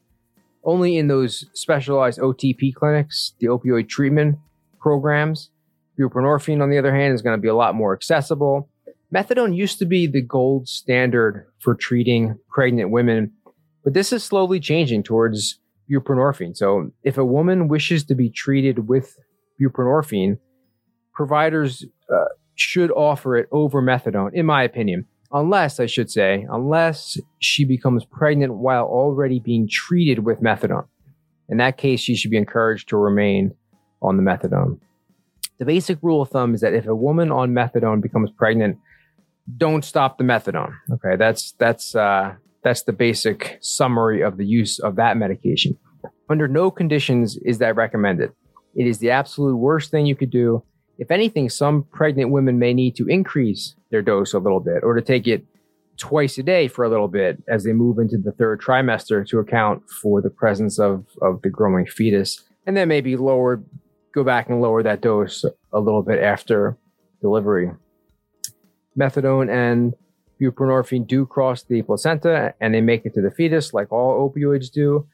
only 0.63 0.97
in 0.97 1.07
those 1.07 1.45
specialized 1.53 2.19
OTP 2.19 2.73
clinics, 2.73 3.33
the 3.39 3.45
opioid 3.45 3.87
treatment 3.87 4.39
programs. 4.79 5.51
Buprenorphine, 5.99 6.61
on 6.61 6.71
the 6.71 6.79
other 6.79 6.93
hand, 6.93 7.13
is 7.13 7.21
going 7.21 7.37
to 7.37 7.41
be 7.41 7.47
a 7.47 7.55
lot 7.55 7.75
more 7.75 7.93
accessible. 7.93 8.67
Methadone 9.13 9.55
used 9.55 9.77
to 9.79 9.85
be 9.85 10.07
the 10.07 10.21
gold 10.21 10.67
standard 10.67 11.45
for 11.59 11.75
treating 11.75 12.39
pregnant 12.49 12.89
women, 12.89 13.31
but 13.83 13.93
this 13.93 14.11
is 14.11 14.23
slowly 14.23 14.59
changing 14.59 15.03
towards 15.03 15.59
buprenorphine. 15.89 16.57
So 16.57 16.91
if 17.03 17.17
a 17.17 17.23
woman 17.23 17.67
wishes 17.67 18.03
to 18.05 18.15
be 18.15 18.29
treated 18.29 18.87
with 18.87 19.15
buprenorphine, 19.61 20.39
providers 21.15 21.85
uh, 22.13 22.25
should 22.55 22.91
offer 22.91 23.35
it 23.37 23.47
over 23.51 23.81
methadone, 23.81 24.33
in 24.33 24.45
my 24.45 24.63
opinion. 24.63 25.05
Unless, 25.31 25.79
I 25.79 25.87
should 25.87 26.11
say, 26.11 26.45
unless 26.49 27.17
she 27.39 27.65
becomes 27.65 28.05
pregnant 28.05 28.53
while 28.53 28.85
already 28.85 29.39
being 29.39 29.67
treated 29.69 30.19
with 30.19 30.41
methadone. 30.41 30.87
In 31.49 31.57
that 31.57 31.77
case, 31.77 31.99
she 31.99 32.15
should 32.15 32.31
be 32.31 32.37
encouraged 32.37 32.89
to 32.89 32.97
remain 32.97 33.53
on 34.01 34.17
the 34.17 34.23
methadone. 34.23 34.79
The 35.57 35.65
basic 35.65 35.97
rule 36.01 36.21
of 36.21 36.29
thumb 36.29 36.53
is 36.53 36.61
that 36.61 36.73
if 36.73 36.85
a 36.85 36.95
woman 36.95 37.31
on 37.31 37.53
methadone 37.53 38.01
becomes 38.01 38.29
pregnant, 38.31 38.77
don't 39.57 39.85
stop 39.85 40.17
the 40.17 40.23
methadone. 40.23 40.73
Okay, 40.91 41.15
that's 41.17 41.53
that's 41.53 41.95
uh, 41.95 42.33
that's 42.63 42.83
the 42.83 42.93
basic 42.93 43.57
summary 43.61 44.21
of 44.21 44.37
the 44.37 44.45
use 44.45 44.79
of 44.79 44.95
that 44.95 45.17
medication. 45.17 45.77
Under 46.29 46.47
no 46.47 46.71
conditions 46.71 47.37
is 47.37 47.59
that 47.59 47.75
recommended. 47.75 48.31
It 48.75 48.87
is 48.87 48.99
the 48.99 49.11
absolute 49.11 49.55
worst 49.55 49.91
thing 49.91 50.05
you 50.05 50.15
could 50.15 50.31
do 50.31 50.63
if 50.97 51.11
anything, 51.11 51.49
some 51.49 51.83
pregnant 51.83 52.31
women 52.31 52.59
may 52.59 52.73
need 52.73 52.95
to 52.95 53.07
increase 53.07 53.75
their 53.91 54.01
dose 54.01 54.33
a 54.33 54.39
little 54.39 54.59
bit 54.59 54.83
or 54.83 54.93
to 54.93 55.01
take 55.01 55.27
it 55.27 55.45
twice 55.97 56.37
a 56.37 56.43
day 56.43 56.67
for 56.67 56.83
a 56.83 56.89
little 56.89 57.07
bit 57.07 57.41
as 57.47 57.63
they 57.63 57.73
move 57.73 57.99
into 57.99 58.17
the 58.17 58.31
third 58.31 58.61
trimester 58.61 59.27
to 59.27 59.39
account 59.39 59.83
for 59.89 60.21
the 60.21 60.29
presence 60.29 60.79
of, 60.79 61.05
of 61.21 61.41
the 61.41 61.49
growing 61.49 61.85
fetus. 61.85 62.43
And 62.65 62.75
then 62.75 62.87
maybe 62.87 63.15
lower, 63.15 63.63
go 64.13 64.23
back 64.23 64.49
and 64.49 64.61
lower 64.61 64.83
that 64.83 65.01
dose 65.01 65.45
a 65.71 65.79
little 65.79 66.01
bit 66.01 66.21
after 66.21 66.77
delivery. 67.21 67.71
Methadone 68.97 69.49
and 69.49 69.93
buprenorphine 70.41 71.07
do 71.07 71.25
cross 71.25 71.63
the 71.63 71.81
placenta 71.81 72.53
and 72.59 72.73
they 72.73 72.81
make 72.81 73.05
it 73.05 73.13
to 73.13 73.21
the 73.21 73.31
fetus 73.31 73.73
like 73.73 73.91
all 73.91 74.29
opioids 74.29 74.71
do. 74.71 75.07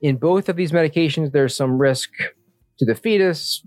In 0.00 0.16
both 0.16 0.48
of 0.48 0.56
these 0.56 0.70
medications, 0.70 1.32
there's 1.32 1.56
some 1.56 1.78
risk 1.78 2.10
to 2.78 2.84
the 2.84 2.94
fetus, 2.94 3.62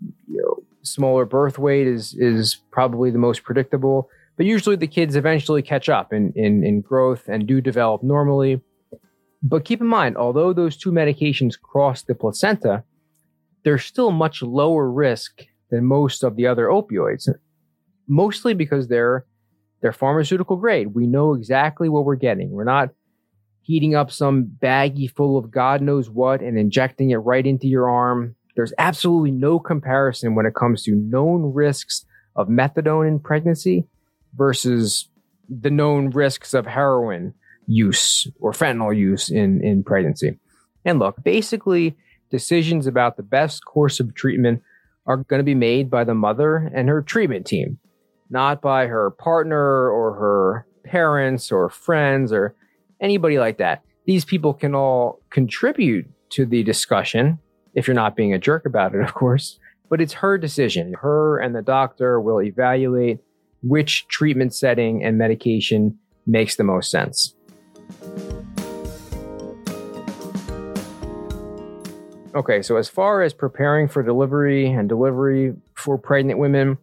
smaller 0.84 1.26
birth 1.26 1.58
weight 1.58 1.88
is 1.88 2.16
is 2.18 2.60
probably 2.72 3.12
the 3.12 3.18
most 3.18 3.44
predictable. 3.44 4.10
But 4.38 4.46
usually 4.46 4.76
the 4.76 4.88
kids 4.88 5.16
eventually 5.16 5.62
catch 5.62 5.90
up 5.90 6.14
in, 6.14 6.34
in, 6.36 6.64
in 6.64 6.82
growth 6.82 7.28
and 7.28 7.46
do 7.46 7.62
develop 7.62 8.02
normally. 8.02 8.62
But 9.44 9.66
keep 9.66 9.82
in 9.82 9.88
mind, 9.88 10.18
although 10.18 10.54
those 10.54 10.78
two 10.78 10.92
medications 10.92 11.60
cross 11.60 12.04
the 12.04 12.16
placenta, 12.16 12.84
they're 13.64 13.78
still 13.78 14.12
much 14.12 14.42
lower 14.42 14.90
risk 14.90 15.44
than 15.70 15.86
most 15.86 16.24
of 16.24 16.36
the 16.36 16.48
other 16.48 16.68
opioids, 16.68 17.30
mostly 18.08 18.54
because 18.54 18.88
they're 18.88 19.26
they're 19.82 19.94
pharmaceutical 19.94 20.58
grade. 20.58 20.94
We 20.94 21.08
know 21.08 21.34
exactly 21.34 21.90
what 21.90 22.06
we're 22.06 22.16
getting. 22.16 22.52
We're 22.52 22.64
not 22.64 22.90
heating 23.62 23.96
up 23.96 24.12
some 24.12 24.46
baggie 24.62 25.12
full 25.12 25.38
of 25.38 25.52
God 25.52 25.82
knows 25.82 26.10
what 26.10 26.42
and 26.42 26.58
injecting 26.58 27.12
it 27.12 27.18
right 27.18 27.46
into 27.46 27.68
your 27.68 27.90
arm 27.90 28.36
there's 28.56 28.74
absolutely 28.78 29.32
no 29.32 29.60
comparison 29.60 30.36
when 30.36 30.46
it 30.46 30.56
comes 30.56 30.84
to 30.84 30.96
known 30.96 31.54
risks 31.54 32.06
of 32.36 32.48
methadone 32.48 33.08
in 33.08 33.20
pregnancy 33.20 33.88
versus 34.36 35.10
the 35.50 35.70
known 35.70 36.10
risks 36.10 36.54
of 36.54 36.66
heroin 36.66 37.34
use 37.68 38.28
or 38.40 38.52
fentanyl 38.52 38.96
use 38.96 39.30
in, 39.30 39.64
in 39.64 39.84
pregnancy. 39.84 40.40
And 40.86 41.00
look, 41.00 41.22
basically, 41.24 41.96
decisions 42.30 42.88
about 42.88 43.18
the 43.18 43.24
best 43.24 43.66
course 43.66 44.00
of 44.00 44.16
treatment 44.16 44.62
are 45.06 45.18
going 45.18 45.40
to 45.40 45.44
be 45.44 45.56
made 45.56 45.90
by 45.90 46.04
the 46.04 46.16
mother 46.16 46.72
and 46.74 46.90
her 46.90 47.02
treatment 47.02 47.46
team, 47.46 47.80
not 48.30 48.62
by 48.62 48.88
her 48.88 49.12
partner 49.12 49.90
or 49.90 50.14
her 50.16 50.68
parents 50.84 51.52
or 51.52 51.70
friends 51.70 52.32
or 52.32 52.56
anybody 53.00 53.38
like 53.38 53.58
that. 53.58 53.84
These 54.06 54.26
people 54.26 54.54
can 54.54 54.74
all 54.74 55.22
contribute 55.30 56.08
to 56.32 56.46
the 56.46 56.64
discussion 56.64 57.40
if 57.74 57.88
you're 57.88 57.96
not 57.96 58.16
being 58.16 58.34
a 58.34 58.40
jerk 58.40 58.66
about 58.66 58.94
it, 58.96 59.02
of 59.02 59.14
course. 59.14 59.60
But 59.90 60.02
it's 60.02 60.14
her 60.14 60.38
decision. 60.38 60.94
Her 61.02 61.38
and 61.38 61.56
the 61.56 61.62
doctor 61.62 62.20
will 62.20 62.42
evaluate 62.42 63.20
which 63.64 64.08
treatment 64.08 64.54
setting 64.54 65.04
and 65.04 65.18
medication 65.18 65.98
makes 66.26 66.56
the 66.56 66.64
most 66.64 66.90
sense. 66.90 67.36
Okay, 72.34 72.62
so 72.62 72.78
as 72.78 72.88
far 72.88 73.22
as 73.22 73.34
preparing 73.34 73.90
for 73.90 74.02
delivery 74.02 74.68
and 74.72 74.88
delivery 74.88 75.54
for 75.76 75.98
pregnant 75.98 76.40
women, 76.40 76.78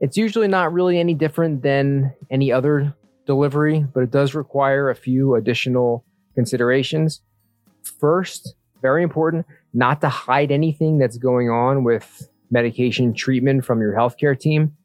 it's 0.00 0.16
usually 0.16 0.48
not 0.48 0.72
really 0.72 0.98
any 0.98 1.12
different 1.12 1.62
than 1.62 2.14
any 2.30 2.50
other 2.50 2.94
delivery, 3.26 3.86
but 3.92 4.02
it 4.02 4.10
does 4.10 4.34
require 4.34 4.88
a 4.88 4.94
few 4.94 5.34
additional 5.34 6.04
considerations. 6.34 7.20
First, 8.00 8.54
very 8.84 9.02
important, 9.02 9.46
not 9.72 10.02
to 10.02 10.10
hide 10.10 10.52
anything 10.52 10.98
that's 10.98 11.16
going 11.16 11.48
on 11.48 11.84
with 11.84 12.28
medication 12.50 13.14
treatment 13.14 13.64
from 13.64 13.80
your 13.80 13.94
healthcare 13.94 14.38
team. 14.38 14.76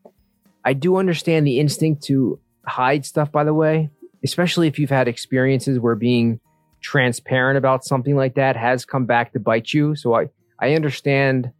I 0.63 0.71
do 0.71 0.95
understand 0.95 1.45
the 1.45 1.59
instinct 1.59 2.03
to 2.03 2.39
hide 2.65 3.05
stuff, 3.05 3.29
by 3.29 3.43
the 3.43 3.53
way, 3.53 3.89
especially 4.23 4.69
if 4.69 4.79
you've 4.79 4.89
had 4.89 5.09
experiences 5.09 5.79
where 5.79 5.95
being 5.95 6.39
transparent 6.79 7.57
about 7.57 7.83
something 7.83 8.15
like 8.15 8.35
that 8.35 8.55
has 8.55 8.85
come 8.85 9.05
back 9.05 9.33
to 9.33 9.39
bite 9.39 9.73
you. 9.73 9.97
So 9.97 10.15
I, 10.15 10.29
I 10.61 10.75
understand 10.75 11.51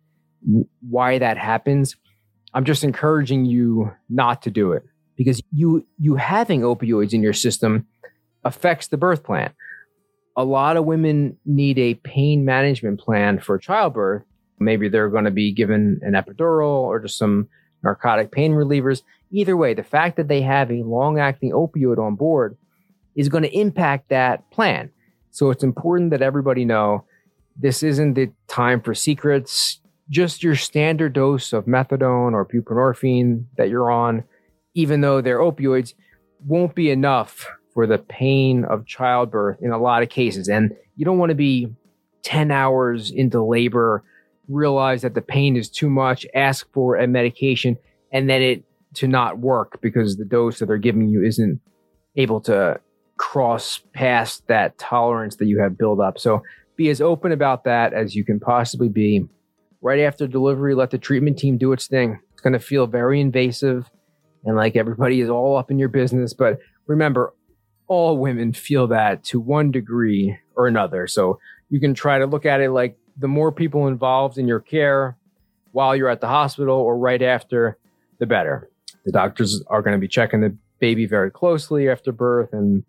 why 0.90 1.20
that 1.20 1.38
happens. 1.38 1.98
I'm 2.54 2.64
just 2.64 2.86
encouraging 2.86 3.44
you 3.44 3.92
not 4.08 4.44
to 4.44 4.50
do 4.50 4.72
it 4.72 4.84
because 5.18 5.42
you 5.52 5.86
you 6.00 6.16
having 6.16 6.62
opioids 6.62 7.12
in 7.12 7.22
your 7.22 7.34
system 7.34 7.86
affects 8.46 8.88
the 8.88 8.98
birth 8.98 9.26
plan 9.26 9.54
a 10.40 10.46
lot 10.46 10.78
of 10.78 10.86
women 10.86 11.36
need 11.46 11.78
a 11.78 11.96
pain 11.96 12.46
management 12.46 12.98
plan 12.98 13.40
for 13.42 13.58
childbirth. 13.58 14.24
Maybe 14.58 14.88
they're 14.88 15.10
going 15.10 15.26
to 15.26 15.32
be 15.32 15.52
given 15.52 16.00
an 16.02 16.14
epidural 16.14 16.84
or 16.84 17.02
just 17.02 17.18
some 17.18 17.50
narcotic 17.84 18.32
pain 18.32 18.54
relievers. 18.54 19.02
Either 19.32 19.58
way, 19.58 19.74
the 19.74 19.84
fact 19.84 20.16
that 20.16 20.30
they 20.30 20.42
have 20.42 20.72
a 20.72 20.84
long 20.84 21.20
acting 21.20 21.52
opioid 21.52 21.98
on 21.98 22.16
board 22.16 22.58
is 23.18 23.28
going 23.28 23.44
to 23.44 23.54
impact 23.54 24.08
that 24.10 24.50
plan. 24.50 24.90
So 25.32 25.50
it's 25.50 25.62
important 25.64 26.12
that 26.12 26.22
everybody 26.22 26.64
know 26.64 27.04
this 27.58 27.84
isn't 27.84 28.14
the 28.14 28.32
time 28.48 28.80
for 28.80 28.94
secrets. 28.94 29.82
Just 30.10 30.42
your 30.42 30.56
standard 30.56 31.12
dose 31.12 31.52
of 31.52 31.66
methadone 31.66 32.32
or 32.32 32.48
buprenorphine 32.48 33.44
that 33.58 33.68
you're 33.68 33.92
on, 33.92 34.24
even 34.74 35.02
though 35.02 35.20
they're 35.20 35.40
opioids, 35.40 35.96
won't 36.46 36.76
be 36.76 36.92
enough 36.92 37.46
for 37.80 37.88
the 37.88 37.98
pain 37.98 38.66
of 38.66 38.86
childbirth 38.86 39.58
in 39.62 39.72
a 39.72 39.78
lot 39.78 40.04
of 40.04 40.10
cases. 40.10 40.50
And 40.50 40.76
you 40.98 41.06
don't 41.06 41.18
want 41.18 41.30
to 41.30 41.36
be 41.36 41.74
10 42.24 42.52
hours 42.52 43.10
into 43.10 43.42
labor, 43.42 44.04
realize 44.50 45.02
that 45.04 45.14
the 45.14 45.22
pain 45.22 45.56
is 45.56 45.70
too 45.70 45.90
much, 45.90 46.26
ask 46.36 46.70
for 46.74 46.98
a 46.98 47.08
medication, 47.08 47.78
and 48.12 48.30
then 48.30 48.42
it 48.42 48.66
to 48.96 49.08
not 49.08 49.40
work 49.40 49.80
because 49.80 50.18
the 50.18 50.26
dose 50.26 50.60
that 50.60 50.66
they're 50.66 50.78
giving 50.78 51.08
you 51.08 51.24
isn't 51.24 51.62
able 52.18 52.42
to 52.42 52.82
cross 53.16 53.82
past 53.94 54.46
that 54.48 54.78
tolerance 54.78 55.38
that 55.38 55.46
you 55.46 55.62
have 55.62 55.78
built 55.78 56.02
up. 56.02 56.20
So 56.20 56.44
be 56.76 56.90
as 56.90 57.00
open 57.00 57.32
about 57.32 57.64
that 57.64 57.94
as 57.94 58.14
you 58.14 58.26
can 58.26 58.42
possibly 58.42 58.90
be. 58.90 59.26
Right 59.82 60.02
after 60.02 60.28
delivery, 60.28 60.76
let 60.76 60.92
the 60.92 60.98
treatment 60.98 61.40
team 61.40 61.58
do 61.58 61.72
its 61.72 61.88
thing. 61.88 62.20
It's 62.34 62.42
going 62.42 62.52
to 62.52 62.60
feel 62.60 62.88
very 62.88 63.22
invasive 63.22 63.90
and 64.44 64.58
like 64.58 64.76
everybody 64.76 65.22
is 65.22 65.30
all 65.30 65.56
up 65.56 65.72
in 65.72 65.80
your 65.80 65.88
business. 65.88 66.34
But 66.34 66.60
remember, 66.86 67.34
all 67.90 68.18
women 68.18 68.54
feel 68.54 68.88
that 68.88 69.24
to 69.26 69.40
one 69.40 69.72
degree 69.72 70.38
or 70.56 70.68
another. 70.68 71.08
So 71.08 71.40
you 71.70 71.80
can 71.82 71.94
try 71.94 72.20
to 72.20 72.28
look 72.28 72.46
at 72.46 72.62
it 72.62 72.70
like 72.70 72.98
the 73.18 73.28
more 73.28 73.52
people 73.52 73.88
involved 73.88 74.38
in 74.38 74.48
your 74.48 74.62
care 74.62 75.18
while 75.72 75.96
you're 75.96 76.10
at 76.10 76.22
the 76.22 76.28
hospital 76.28 76.78
or 76.78 76.98
right 76.98 77.22
after, 77.22 77.78
the 78.20 78.26
better. 78.26 78.70
The 79.06 79.12
doctors 79.12 79.64
are 79.68 79.82
going 79.82 79.96
to 79.96 80.00
be 80.00 80.08
checking 80.08 80.42
the 80.42 80.56
baby 80.80 81.06
very 81.06 81.32
closely 81.32 81.90
after 81.90 82.12
birth 82.12 82.54
and 82.54 82.84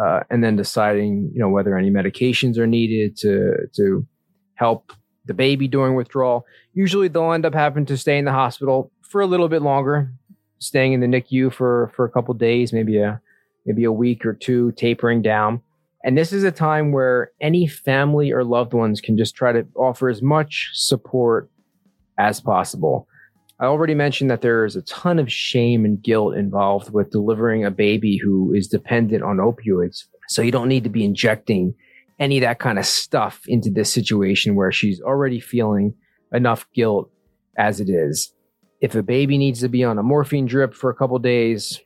uh, 0.00 0.20
and 0.30 0.42
then 0.42 0.56
deciding 0.56 1.30
you 1.34 1.40
know 1.40 1.48
whether 1.48 1.76
any 1.76 1.90
medications 1.90 2.56
are 2.56 2.66
needed 2.66 3.16
to 3.18 3.68
to 3.74 4.06
help 4.54 4.92
the 5.26 5.34
baby 5.34 5.68
during 5.68 5.96
withdrawal. 5.96 6.46
Usually 6.72 7.08
they'll 7.08 7.32
end 7.32 7.44
up 7.44 7.54
having 7.54 7.86
to 7.86 7.96
stay 7.98 8.16
in 8.16 8.24
the 8.24 8.32
hospital 8.32 8.90
for 9.02 9.20
a 9.20 9.26
little 9.26 9.48
bit 9.48 9.62
longer, 9.62 10.12
staying 10.58 10.92
in 10.92 11.00
the 11.00 11.08
NICU 11.08 11.52
for 11.52 11.92
for 11.94 12.04
a 12.04 12.10
couple 12.10 12.32
days, 12.34 12.72
maybe 12.72 12.98
a 12.98 13.20
maybe 13.66 13.84
a 13.84 13.92
week 13.92 14.24
or 14.24 14.32
two 14.32 14.72
tapering 14.72 15.22
down. 15.22 15.60
And 16.02 16.16
this 16.16 16.32
is 16.32 16.44
a 16.44 16.50
time 16.50 16.92
where 16.92 17.30
any 17.40 17.66
family 17.66 18.32
or 18.32 18.42
loved 18.42 18.72
ones 18.72 19.00
can 19.00 19.18
just 19.18 19.34
try 19.34 19.52
to 19.52 19.66
offer 19.76 20.08
as 20.08 20.22
much 20.22 20.70
support 20.72 21.50
as 22.18 22.40
possible. 22.40 23.06
I 23.58 23.66
already 23.66 23.94
mentioned 23.94 24.30
that 24.30 24.40
there 24.40 24.64
is 24.64 24.76
a 24.76 24.82
ton 24.82 25.18
of 25.18 25.30
shame 25.30 25.84
and 25.84 26.02
guilt 26.02 26.34
involved 26.34 26.90
with 26.90 27.10
delivering 27.10 27.64
a 27.64 27.70
baby 27.70 28.16
who 28.16 28.54
is 28.54 28.66
dependent 28.66 29.22
on 29.22 29.36
opioids. 29.36 30.04
So 30.28 30.40
you 30.40 30.50
don't 30.50 30.68
need 30.68 30.84
to 30.84 30.90
be 30.90 31.04
injecting 31.04 31.74
any 32.18 32.38
of 32.38 32.42
that 32.42 32.58
kind 32.58 32.78
of 32.78 32.86
stuff 32.86 33.42
into 33.46 33.70
this 33.70 33.92
situation 33.92 34.54
where 34.54 34.72
she's 34.72 35.00
already 35.02 35.40
feeling 35.40 35.94
enough 36.32 36.66
guilt 36.74 37.10
as 37.58 37.80
it 37.80 37.90
is. 37.90 38.32
If 38.80 38.94
a 38.94 39.02
baby 39.02 39.36
needs 39.36 39.60
to 39.60 39.68
be 39.68 39.84
on 39.84 39.98
a 39.98 40.02
morphine 40.02 40.46
drip 40.46 40.72
for 40.72 40.88
a 40.88 40.94
couple 40.94 41.18
days, 41.18 41.80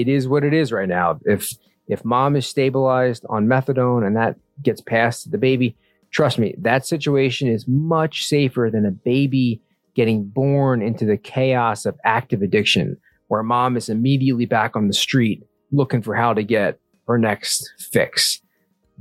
it 0.00 0.08
is 0.08 0.28
what 0.28 0.44
it 0.44 0.54
is 0.54 0.72
right 0.72 0.88
now. 0.88 1.18
If 1.24 1.52
if 1.88 2.04
mom 2.04 2.36
is 2.36 2.46
stabilized 2.46 3.24
on 3.28 3.46
methadone 3.46 4.06
and 4.06 4.16
that 4.16 4.36
gets 4.62 4.80
passed 4.80 5.24
to 5.24 5.30
the 5.30 5.38
baby, 5.38 5.76
trust 6.10 6.38
me, 6.38 6.54
that 6.58 6.86
situation 6.86 7.48
is 7.48 7.66
much 7.66 8.26
safer 8.26 8.68
than 8.72 8.84
a 8.84 8.90
baby 8.90 9.60
getting 9.94 10.24
born 10.24 10.82
into 10.82 11.04
the 11.04 11.16
chaos 11.16 11.86
of 11.86 11.98
active 12.04 12.42
addiction, 12.42 12.96
where 13.28 13.42
mom 13.42 13.76
is 13.76 13.88
immediately 13.88 14.44
back 14.44 14.76
on 14.76 14.86
the 14.86 14.94
street 14.94 15.42
looking 15.72 16.02
for 16.02 16.14
how 16.14 16.32
to 16.32 16.42
get 16.42 16.78
her 17.08 17.18
next 17.18 17.72
fix. 17.78 18.40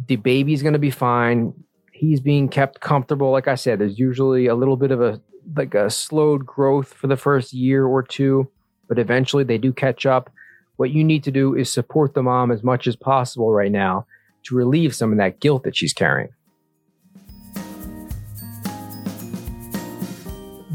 The 0.07 0.15
baby's 0.15 0.61
going 0.61 0.73
to 0.73 0.79
be 0.79 0.91
fine. 0.91 1.53
He's 1.91 2.19
being 2.19 2.47
kept 2.47 2.79
comfortable. 2.79 3.31
Like 3.31 3.47
I 3.47 3.55
said, 3.55 3.79
there's 3.79 3.99
usually 3.99 4.47
a 4.47 4.55
little 4.55 4.77
bit 4.77 4.91
of 4.91 5.01
a 5.01 5.21
like 5.55 5.73
a 5.75 5.89
slowed 5.89 6.45
growth 6.45 6.93
for 6.93 7.07
the 7.07 7.15
first 7.15 7.53
year 7.53 7.85
or 7.85 8.03
two, 8.03 8.49
but 8.87 8.99
eventually 8.99 9.43
they 9.43 9.57
do 9.57 9.71
catch 9.71 10.05
up. 10.05 10.29
What 10.77 10.91
you 10.91 11.03
need 11.03 11.23
to 11.25 11.31
do 11.31 11.55
is 11.55 11.71
support 11.71 12.13
the 12.13 12.23
mom 12.23 12.51
as 12.51 12.63
much 12.63 12.87
as 12.87 12.95
possible 12.95 13.51
right 13.51 13.71
now 13.71 14.05
to 14.43 14.55
relieve 14.55 14.95
some 14.95 15.11
of 15.11 15.17
that 15.17 15.39
guilt 15.39 15.63
that 15.63 15.75
she's 15.75 15.93
carrying. 15.93 16.29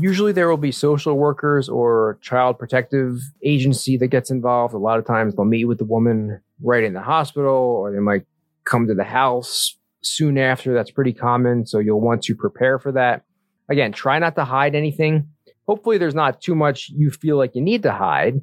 usually 0.02 0.32
there 0.32 0.48
will 0.48 0.56
be 0.56 0.72
social 0.72 1.16
workers 1.16 1.68
or 1.68 2.18
child 2.20 2.58
protective 2.58 3.20
agency 3.44 3.96
that 3.96 4.08
gets 4.08 4.30
involved. 4.32 4.74
A 4.74 4.78
lot 4.78 4.98
of 4.98 5.06
times 5.06 5.36
they'll 5.36 5.44
meet 5.44 5.66
with 5.66 5.78
the 5.78 5.84
woman 5.84 6.40
right 6.60 6.82
in 6.82 6.92
the 6.92 7.00
hospital 7.00 7.52
or 7.52 7.92
they 7.92 8.00
might 8.00 8.24
come 8.64 8.88
to 8.88 8.94
the 8.94 9.04
house 9.04 9.78
soon 10.02 10.38
after. 10.38 10.74
That's 10.74 10.90
pretty 10.90 11.12
common. 11.12 11.66
So 11.66 11.78
you'll 11.78 12.00
want 12.00 12.22
to 12.24 12.34
prepare 12.34 12.80
for 12.80 12.90
that. 12.92 13.22
Again, 13.68 13.92
try 13.92 14.18
not 14.18 14.34
to 14.34 14.44
hide 14.44 14.74
anything. 14.74 15.28
Hopefully 15.68 15.98
there's 15.98 16.16
not 16.16 16.40
too 16.40 16.56
much 16.56 16.90
you 16.90 17.12
feel 17.12 17.36
like 17.36 17.54
you 17.54 17.62
need 17.62 17.84
to 17.84 17.92
hide. 17.92 18.40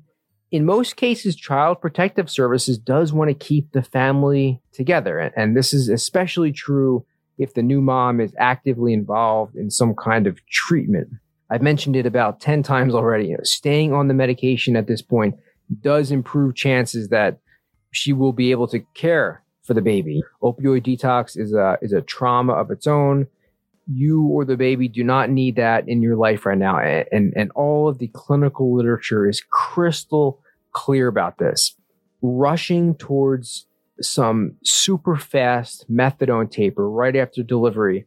In 0.51 0.65
most 0.65 0.95
cases, 0.95 1.35
Child 1.35 1.79
Protective 1.79 2.29
Services 2.29 2.77
does 2.77 3.13
want 3.13 3.29
to 3.29 3.35
keep 3.35 3.71
the 3.71 3.83
family 3.83 4.61
together. 4.73 5.19
And 5.19 5.55
this 5.55 5.73
is 5.73 5.89
especially 5.89 6.51
true 6.51 7.05
if 7.37 7.53
the 7.53 7.61
new 7.61 7.81
mom 7.81 8.19
is 8.19 8.33
actively 8.37 8.93
involved 8.93 9.55
in 9.55 9.69
some 9.69 9.93
kind 9.95 10.25
of 10.25 10.45
treatment. 10.47 11.09
I've 11.51 11.61
mentioned 11.61 11.95
it 11.95 12.05
about 12.05 12.41
10 12.41 12.63
times 12.63 12.95
already. 12.95 13.27
You 13.27 13.37
know, 13.37 13.43
staying 13.43 13.93
on 13.93 14.07
the 14.07 14.13
medication 14.13 14.75
at 14.75 14.87
this 14.87 15.01
point 15.01 15.35
does 15.81 16.11
improve 16.11 16.55
chances 16.55 17.09
that 17.09 17.39
she 17.91 18.11
will 18.11 18.33
be 18.33 18.51
able 18.51 18.67
to 18.69 18.79
care 18.95 19.43
for 19.63 19.73
the 19.75 19.81
baby. 19.81 20.21
Opioid 20.41 20.85
detox 20.85 21.37
is 21.37 21.53
a, 21.53 21.77
is 21.81 21.93
a 21.93 22.01
trauma 22.01 22.53
of 22.53 22.71
its 22.71 22.87
own. 22.87 23.27
You 23.91 24.23
or 24.23 24.45
the 24.45 24.57
baby 24.57 24.87
do 24.87 25.03
not 25.03 25.29
need 25.29 25.55
that 25.55 25.87
in 25.87 26.01
your 26.01 26.15
life 26.15 26.45
right 26.45 26.57
now. 26.57 26.79
And, 26.79 27.33
and 27.35 27.51
all 27.55 27.87
of 27.87 27.97
the 27.97 28.09
clinical 28.13 28.75
literature 28.75 29.27
is 29.27 29.41
crystal 29.49 30.41
clear 30.71 31.07
about 31.07 31.39
this. 31.39 31.75
Rushing 32.21 32.95
towards 32.95 33.65
some 34.01 34.53
super 34.63 35.15
fast 35.15 35.85
methadone 35.91 36.51
taper 36.51 36.89
right 36.89 37.15
after 37.15 37.43
delivery 37.43 38.05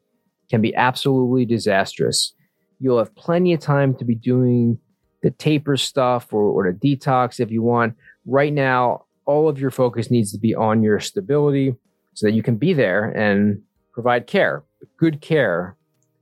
can 0.51 0.61
be 0.61 0.75
absolutely 0.75 1.45
disastrous. 1.45 2.35
You'll 2.79 2.99
have 2.99 3.15
plenty 3.15 3.53
of 3.53 3.61
time 3.61 3.95
to 3.97 4.05
be 4.05 4.15
doing 4.15 4.79
the 5.23 5.31
taper 5.31 5.77
stuff 5.77 6.33
or, 6.33 6.43
or 6.43 6.73
the 6.73 6.97
detox 6.97 7.41
if 7.41 7.51
you 7.51 7.63
want. 7.63 7.95
Right 8.27 8.53
now, 8.53 9.05
all 9.25 9.49
of 9.49 9.59
your 9.59 9.71
focus 9.71 10.11
needs 10.11 10.33
to 10.33 10.39
be 10.39 10.55
on 10.55 10.83
your 10.83 11.01
stability 11.01 11.75
so 12.15 12.27
that 12.27 12.33
you 12.33 12.43
can 12.43 12.57
be 12.57 12.73
there 12.73 13.05
and 13.11 13.63
provide 13.93 14.27
care, 14.27 14.65
good 15.03 15.21
care 15.21 15.77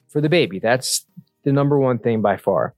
for 0.09 0.23
the 0.23 0.29
baby. 0.31 0.59
That's 0.59 1.05
the 1.45 1.53
number 1.53 1.79
one 1.79 1.99
thing 1.99 2.23
by 2.23 2.39
far. 2.39 2.75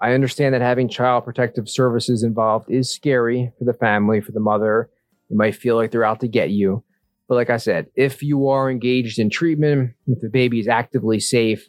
I 0.00 0.14
understand 0.14 0.54
that 0.54 0.62
having 0.62 0.88
child 0.88 1.26
protective 1.26 1.68
services 1.68 2.22
involved 2.22 2.70
is 2.70 2.90
scary 2.90 3.52
for 3.58 3.66
the 3.66 3.74
family, 3.74 4.22
for 4.22 4.32
the 4.32 4.40
mother. 4.40 4.88
You 5.28 5.36
might 5.36 5.54
feel 5.54 5.76
like 5.76 5.90
they're 5.90 6.06
out 6.06 6.20
to 6.20 6.26
get 6.28 6.48
you. 6.48 6.82
But 7.28 7.34
like 7.34 7.50
I 7.50 7.58
said, 7.58 7.88
if 7.94 8.22
you 8.22 8.48
are 8.48 8.70
engaged 8.70 9.18
in 9.18 9.28
treatment, 9.28 9.90
if 10.06 10.22
the 10.22 10.30
baby 10.30 10.58
is 10.58 10.68
actively 10.68 11.20
safe, 11.20 11.68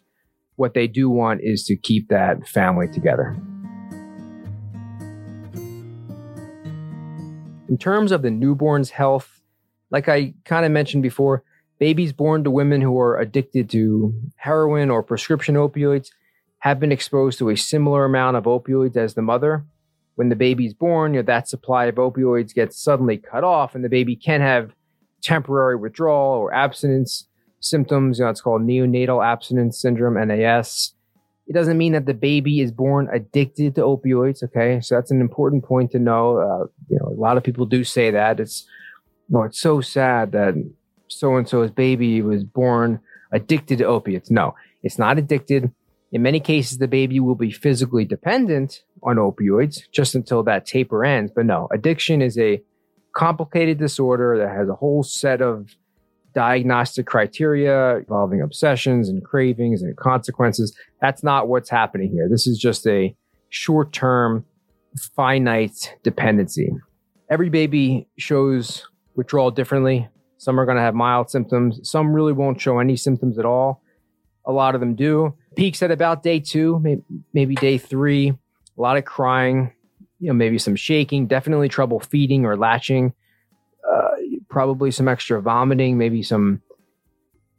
what 0.56 0.74
they 0.74 0.88
do 0.88 1.10
want 1.10 1.42
is 1.44 1.66
to 1.66 1.76
keep 1.76 2.08
that 2.08 2.48
family 2.48 2.88
together. 2.88 3.36
In 7.68 7.78
terms 7.78 8.14
of 8.14 8.22
the 8.22 8.32
newborn's 8.32 8.92
health, 8.92 9.42
like 9.90 10.08
I 10.08 10.36
kind 10.46 10.66
of 10.66 10.72
mentioned 10.72 11.04
before, 11.04 11.44
babies 11.82 12.14
born 12.14 12.44
to 12.44 12.52
women 12.52 12.80
who 12.80 13.00
are 13.00 13.20
addicted 13.20 13.68
to 13.68 14.14
heroin 14.36 14.92
or 14.92 15.02
prescription 15.02 15.56
opioids 15.56 16.12
have 16.60 16.80
been 16.80 16.92
exposed 16.92 17.40
to 17.40 17.50
a 17.50 17.58
similar 17.58 18.06
amount 18.06 18.38
of 18.38 18.44
opioids 18.44 18.96
as 18.96 19.16
the 19.16 19.22
mother. 19.24 19.66
When 20.14 20.30
the 20.30 20.36
baby's 20.36 20.76
born, 20.76 21.16
you 21.16 21.22
know, 21.22 21.26
that 21.26 21.48
supply 21.48 21.86
of 21.86 21.96
opioids 21.96 22.54
gets 22.54 22.80
suddenly 22.80 23.18
cut 23.18 23.44
off, 23.44 23.74
and 23.74 23.84
the 23.84 23.90
baby 23.90 24.16
can 24.16 24.42
have 24.42 24.76
temporary 25.24 25.76
withdrawal 25.76 26.38
or 26.38 26.54
abstinence 26.54 27.28
symptoms. 27.62 28.20
You 28.20 28.26
know, 28.26 28.30
it's 28.30 28.42
called 28.42 28.62
neonatal 28.62 29.26
abstinence 29.26 29.82
syndrome, 29.82 30.24
NAS. 30.28 30.94
It 31.48 31.54
doesn't 31.54 31.80
mean 31.80 31.94
that 31.94 32.06
the 32.06 32.14
baby 32.14 32.60
is 32.60 32.72
born 32.72 33.10
addicted 33.12 33.74
to 33.74 33.82
opioids. 33.82 34.44
Okay, 34.44 34.82
so 34.82 34.94
that's 34.94 35.10
an 35.10 35.20
important 35.20 35.66
point 35.66 35.90
to 35.94 36.00
know. 36.00 36.38
Uh, 36.38 36.68
you 36.90 37.00
know, 37.00 37.08
a 37.08 37.20
lot 37.20 37.38
of 37.38 37.44
people 37.44 37.66
do 37.66 37.84
say 37.84 38.12
that 38.12 38.40
it's, 38.40 38.68
you 39.30 39.38
know, 39.38 39.44
it's 39.46 39.60
so 39.60 39.82
sad 39.82 40.32
that 40.34 40.54
so 41.22 41.36
and 41.36 41.48
so's 41.48 41.70
baby 41.70 42.20
was 42.24 42.44
born 42.44 43.00
addicted 43.32 43.78
to 43.78 43.86
opiates. 43.86 44.32
No, 44.32 44.56
it's 44.82 44.98
not 44.98 45.20
addicted. 45.20 45.72
In 46.12 46.24
many 46.24 46.40
cases, 46.40 46.80
the 46.80 46.88
baby 46.88 47.20
will 47.20 47.36
be 47.36 47.52
physically 47.52 48.06
dependent 48.06 48.82
on 49.04 49.18
opioids 49.18 49.82
just 49.92 50.16
until 50.16 50.42
that 50.44 50.66
taper 50.66 51.06
ends. 51.06 51.32
But 51.34 51.46
no, 51.46 51.68
addiction 51.72 52.24
is 52.24 52.40
a 52.40 52.64
complicated 53.16 53.78
disorder 53.78 54.36
that 54.40 54.50
has 54.50 54.68
a 54.68 54.74
whole 54.74 55.04
set 55.04 55.44
of 55.44 55.70
diagnostic 56.34 57.06
criteria 57.06 57.98
involving 57.98 58.42
obsessions 58.42 59.08
and 59.08 59.24
cravings 59.24 59.84
and 59.84 59.96
consequences. 59.98 60.76
That's 61.02 61.22
not 61.22 61.48
what's 61.48 61.70
happening 61.70 62.10
here. 62.10 62.28
This 62.28 62.48
is 62.48 62.58
just 62.58 62.88
a 62.88 63.16
short 63.50 63.94
term, 63.94 64.44
finite 65.16 65.96
dependency. 66.02 66.72
Every 67.30 67.50
baby 67.50 68.08
shows 68.18 68.88
withdrawal 69.16 69.52
differently. 69.52 70.10
Some 70.42 70.60
are 70.60 70.66
going 70.66 70.78
to 70.78 70.82
have 70.82 70.96
mild 70.96 71.30
symptoms, 71.30 71.88
some 71.88 72.14
really 72.14 72.34
won't 72.34 72.60
show 72.60 72.80
any 72.80 72.96
symptoms 72.96 73.38
at 73.38 73.46
all. 73.46 73.84
A 74.44 74.52
lot 74.52 74.74
of 74.74 74.82
them 74.82 74.96
do. 74.96 75.36
Peaks 75.56 75.84
at 75.84 75.92
about 75.92 76.24
day 76.24 76.40
two, 76.40 76.84
maybe, 77.32 77.54
day 77.54 77.78
three. 77.78 78.30
A 78.30 78.82
lot 78.82 78.98
of 78.98 79.06
crying, 79.06 79.72
you 80.20 80.30
know, 80.30 80.34
maybe 80.34 80.58
some 80.58 80.76
shaking, 80.76 81.28
definitely 81.28 81.70
trouble 81.70 82.00
feeding 82.00 82.44
or 82.44 82.58
latching 82.58 83.14
uh, 83.88 84.10
probably 84.50 84.90
some 84.90 85.08
extra 85.08 85.40
vomiting, 85.40 86.00
maybe 86.00 86.24
some 86.24 86.64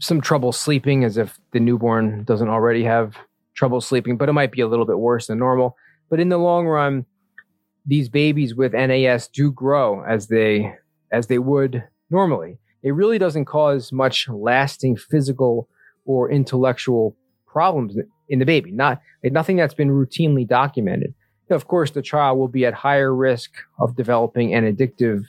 some 0.01 0.21
trouble 0.21 0.51
sleeping 0.51 1.05
as 1.05 1.16
if 1.16 1.38
the 1.53 1.61
newborn 1.61 2.25
doesn't 2.25 2.49
already 2.49 2.83
have 2.83 3.14
trouble 3.55 3.81
sleeping, 3.81 4.16
but 4.16 4.29
it 4.29 4.33
might 4.33 4.51
be 4.51 4.61
a 4.61 4.66
little 4.66 4.87
bit 4.87 4.99
worse 4.99 5.29
than 5.29 5.38
normal. 5.38 5.77
But 6.11 6.18
in 6.18 6.31
the 6.31 6.38
long 6.38 6.66
run, 6.66 7.07
these 7.87 8.09
babies 8.09 8.57
with 8.57 8.73
NAS 8.73 9.29
do 9.29 9.53
grow 9.53 10.03
as 10.03 10.27
they 10.27 10.75
as 11.12 11.29
they 11.29 11.38
would 11.38 11.85
normally. 12.11 12.59
It 12.83 12.90
really 12.92 13.18
doesn't 13.18 13.45
cause 13.45 13.92
much 13.92 14.29
lasting 14.29 14.97
physical 14.97 15.68
or 16.05 16.31
intellectual 16.31 17.16
problems 17.47 17.97
in 18.29 18.38
the 18.38 18.47
baby. 18.47 18.73
Not 18.73 19.01
nothing 19.23 19.57
that's 19.57 19.75
been 19.75 19.90
routinely 19.90 20.47
documented. 20.47 21.14
Of 21.51 21.68
course, 21.68 21.90
the 21.90 22.03
child 22.03 22.38
will 22.38 22.49
be 22.49 22.64
at 22.64 22.75
higher 22.75 23.14
risk 23.14 23.53
of 23.79 23.95
developing 23.95 24.55
an 24.55 24.64
addictive 24.64 25.25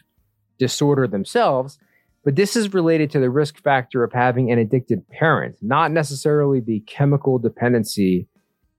disorder 0.57 1.07
themselves, 1.07 1.77
but 2.23 2.37
this 2.37 2.55
is 2.55 2.73
related 2.73 3.11
to 3.11 3.19
the 3.19 3.29
risk 3.29 3.61
factor 3.61 4.03
of 4.03 4.13
having 4.13 4.49
an 4.49 4.57
addicted 4.57 5.07
parent, 5.09 5.57
not 5.61 5.91
necessarily 5.91 6.61
the 6.61 6.79
chemical 6.81 7.39
dependency 7.39 8.27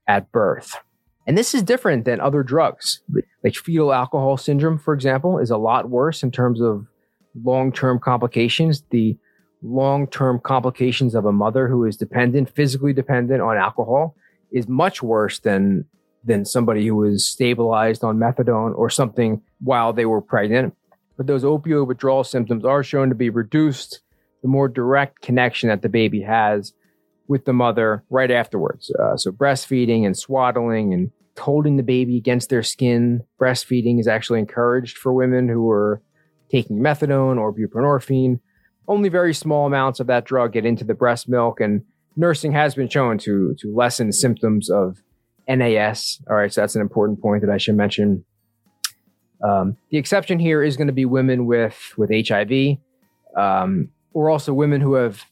at 0.09 0.33
birth. 0.33 0.77
And 1.27 1.37
this 1.37 1.55
is 1.55 1.63
different 1.63 2.07
than 2.07 2.21
other 2.21 2.43
drugs. 2.43 3.03
Like 3.43 3.55
fetal 3.55 3.93
alcohol 3.93 4.37
syndrome, 4.39 4.79
for 4.79 4.95
example, 4.95 5.39
is 5.39 5.51
a 5.51 5.59
lot 5.59 5.91
worse 5.91 6.23
in 6.23 6.31
terms 6.31 6.63
of 6.63 6.87
long 7.43 7.73
term 7.73 7.99
complications. 7.99 8.83
The 8.91 9.17
long 9.63 10.07
term 10.07 10.41
complications 10.41 11.15
of 11.15 11.25
a 11.25 11.33
mother 11.33 11.69
who 11.69 11.85
is 11.85 11.97
dependent, 11.97 12.51
physically 12.51 12.93
dependent 12.93 13.41
on 13.41 13.57
alcohol, 13.57 14.17
is 14.53 14.69
much 14.69 15.03
worse 15.03 15.39
than, 15.41 15.87
than 16.25 16.45
somebody 16.45 16.87
who 16.87 16.97
was 16.97 17.27
stabilized 17.27 18.05
on 18.05 18.19
methadone 18.19 18.77
or 18.77 18.91
something 18.91 19.41
while 19.61 19.93
they 19.93 20.07
were 20.07 20.21
pregnant 20.21 20.75
but 21.17 21.27
those 21.27 21.45
opioid 21.45 21.87
withdrawal 21.87 22.25
symptoms 22.25 22.65
are 22.65 22.83
shown 22.83 23.09
to 23.09 23.15
be 23.15 23.31
reduced 23.31 24.01
the 24.43 24.49
more 24.49 24.69
direct 24.69 25.23
connection 25.23 25.69
that 25.69 25.83
the 25.83 25.89
baby 25.89 26.21
has 26.23 26.73
with 27.29 27.45
the 27.45 27.53
mother 27.53 28.05
right 28.11 28.31
afterwards. 28.31 28.93
Uh, 29.01 29.17
so 29.17 29.31
breastfeeding 29.31 30.05
and 30.05 30.17
swaddling 30.17 30.93
and 30.93 31.11
holding 31.39 31.77
the 31.77 31.83
baby 31.83 32.17
against 32.17 32.51
their 32.51 32.63
skin. 32.63 33.23
Breastfeeding 33.41 33.99
is 33.99 34.07
actually 34.07 34.41
encouraged 34.41 34.99
for 34.99 35.13
women 35.13 35.49
who 35.49 35.71
are 35.71 36.03
taking 36.51 36.79
methadone 36.79 37.39
or 37.39 37.53
buprenorphine. 37.53 38.41
Only 38.87 39.09
very 39.09 39.35
small 39.35 39.67
amounts 39.67 40.01
of 40.01 40.07
that 40.09 40.25
drug 40.25 40.53
get 40.53 40.67
into 40.67 40.85
the 40.85 40.95
breast 40.95 41.29
milk, 41.29 41.61
and 41.61 41.83
nursing 42.17 42.53
has 42.53 42.75
been 42.75 42.89
shown 42.89 43.19
to 43.19 43.55
to 43.59 43.75
lessen 43.75 44.13
symptoms 44.13 44.71
of 44.71 45.03
NAS. 45.49 46.21
All 46.29 46.37
right, 46.37 46.53
so 46.53 46.61
that's 46.61 46.75
an 46.75 46.83
important 46.83 47.21
point 47.21 47.43
that 47.43 47.51
I 47.51 47.59
should 47.59 47.77
mention. 47.77 48.25
Um, 49.43 49.77
the 49.91 49.99
exception 49.99 50.39
here 50.39 50.63
is 50.63 50.77
going 50.77 50.87
to 50.87 50.93
be 50.93 51.05
women 51.05 51.47
with 51.47 51.95
with 51.97 52.11
HIV, 52.11 52.79
um, 53.37 53.91
or 54.13 54.31
also 54.31 54.53
women 54.53 54.81
who 54.81 54.95
have 54.95 55.25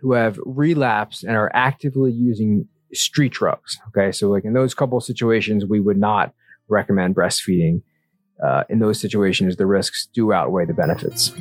who 0.00 0.12
have 0.12 0.38
relapsed 0.44 1.24
and 1.24 1.36
are 1.36 1.50
actively 1.54 2.12
using 2.12 2.68
street 2.92 3.32
drugs. 3.32 3.78
Okay, 3.88 4.12
so 4.12 4.28
like 4.28 4.44
in 4.44 4.52
those 4.52 4.74
couple 4.74 5.00
situations, 5.00 5.64
we 5.64 5.80
would 5.80 5.98
not 5.98 6.34
recommend 6.68 7.14
breastfeeding. 7.14 7.82
Uh, 8.42 8.64
in 8.68 8.80
those 8.80 9.00
situations, 9.00 9.56
the 9.56 9.66
risks 9.66 10.08
do 10.12 10.32
outweigh 10.32 10.66
the 10.66 10.74
benefits. 10.74 11.32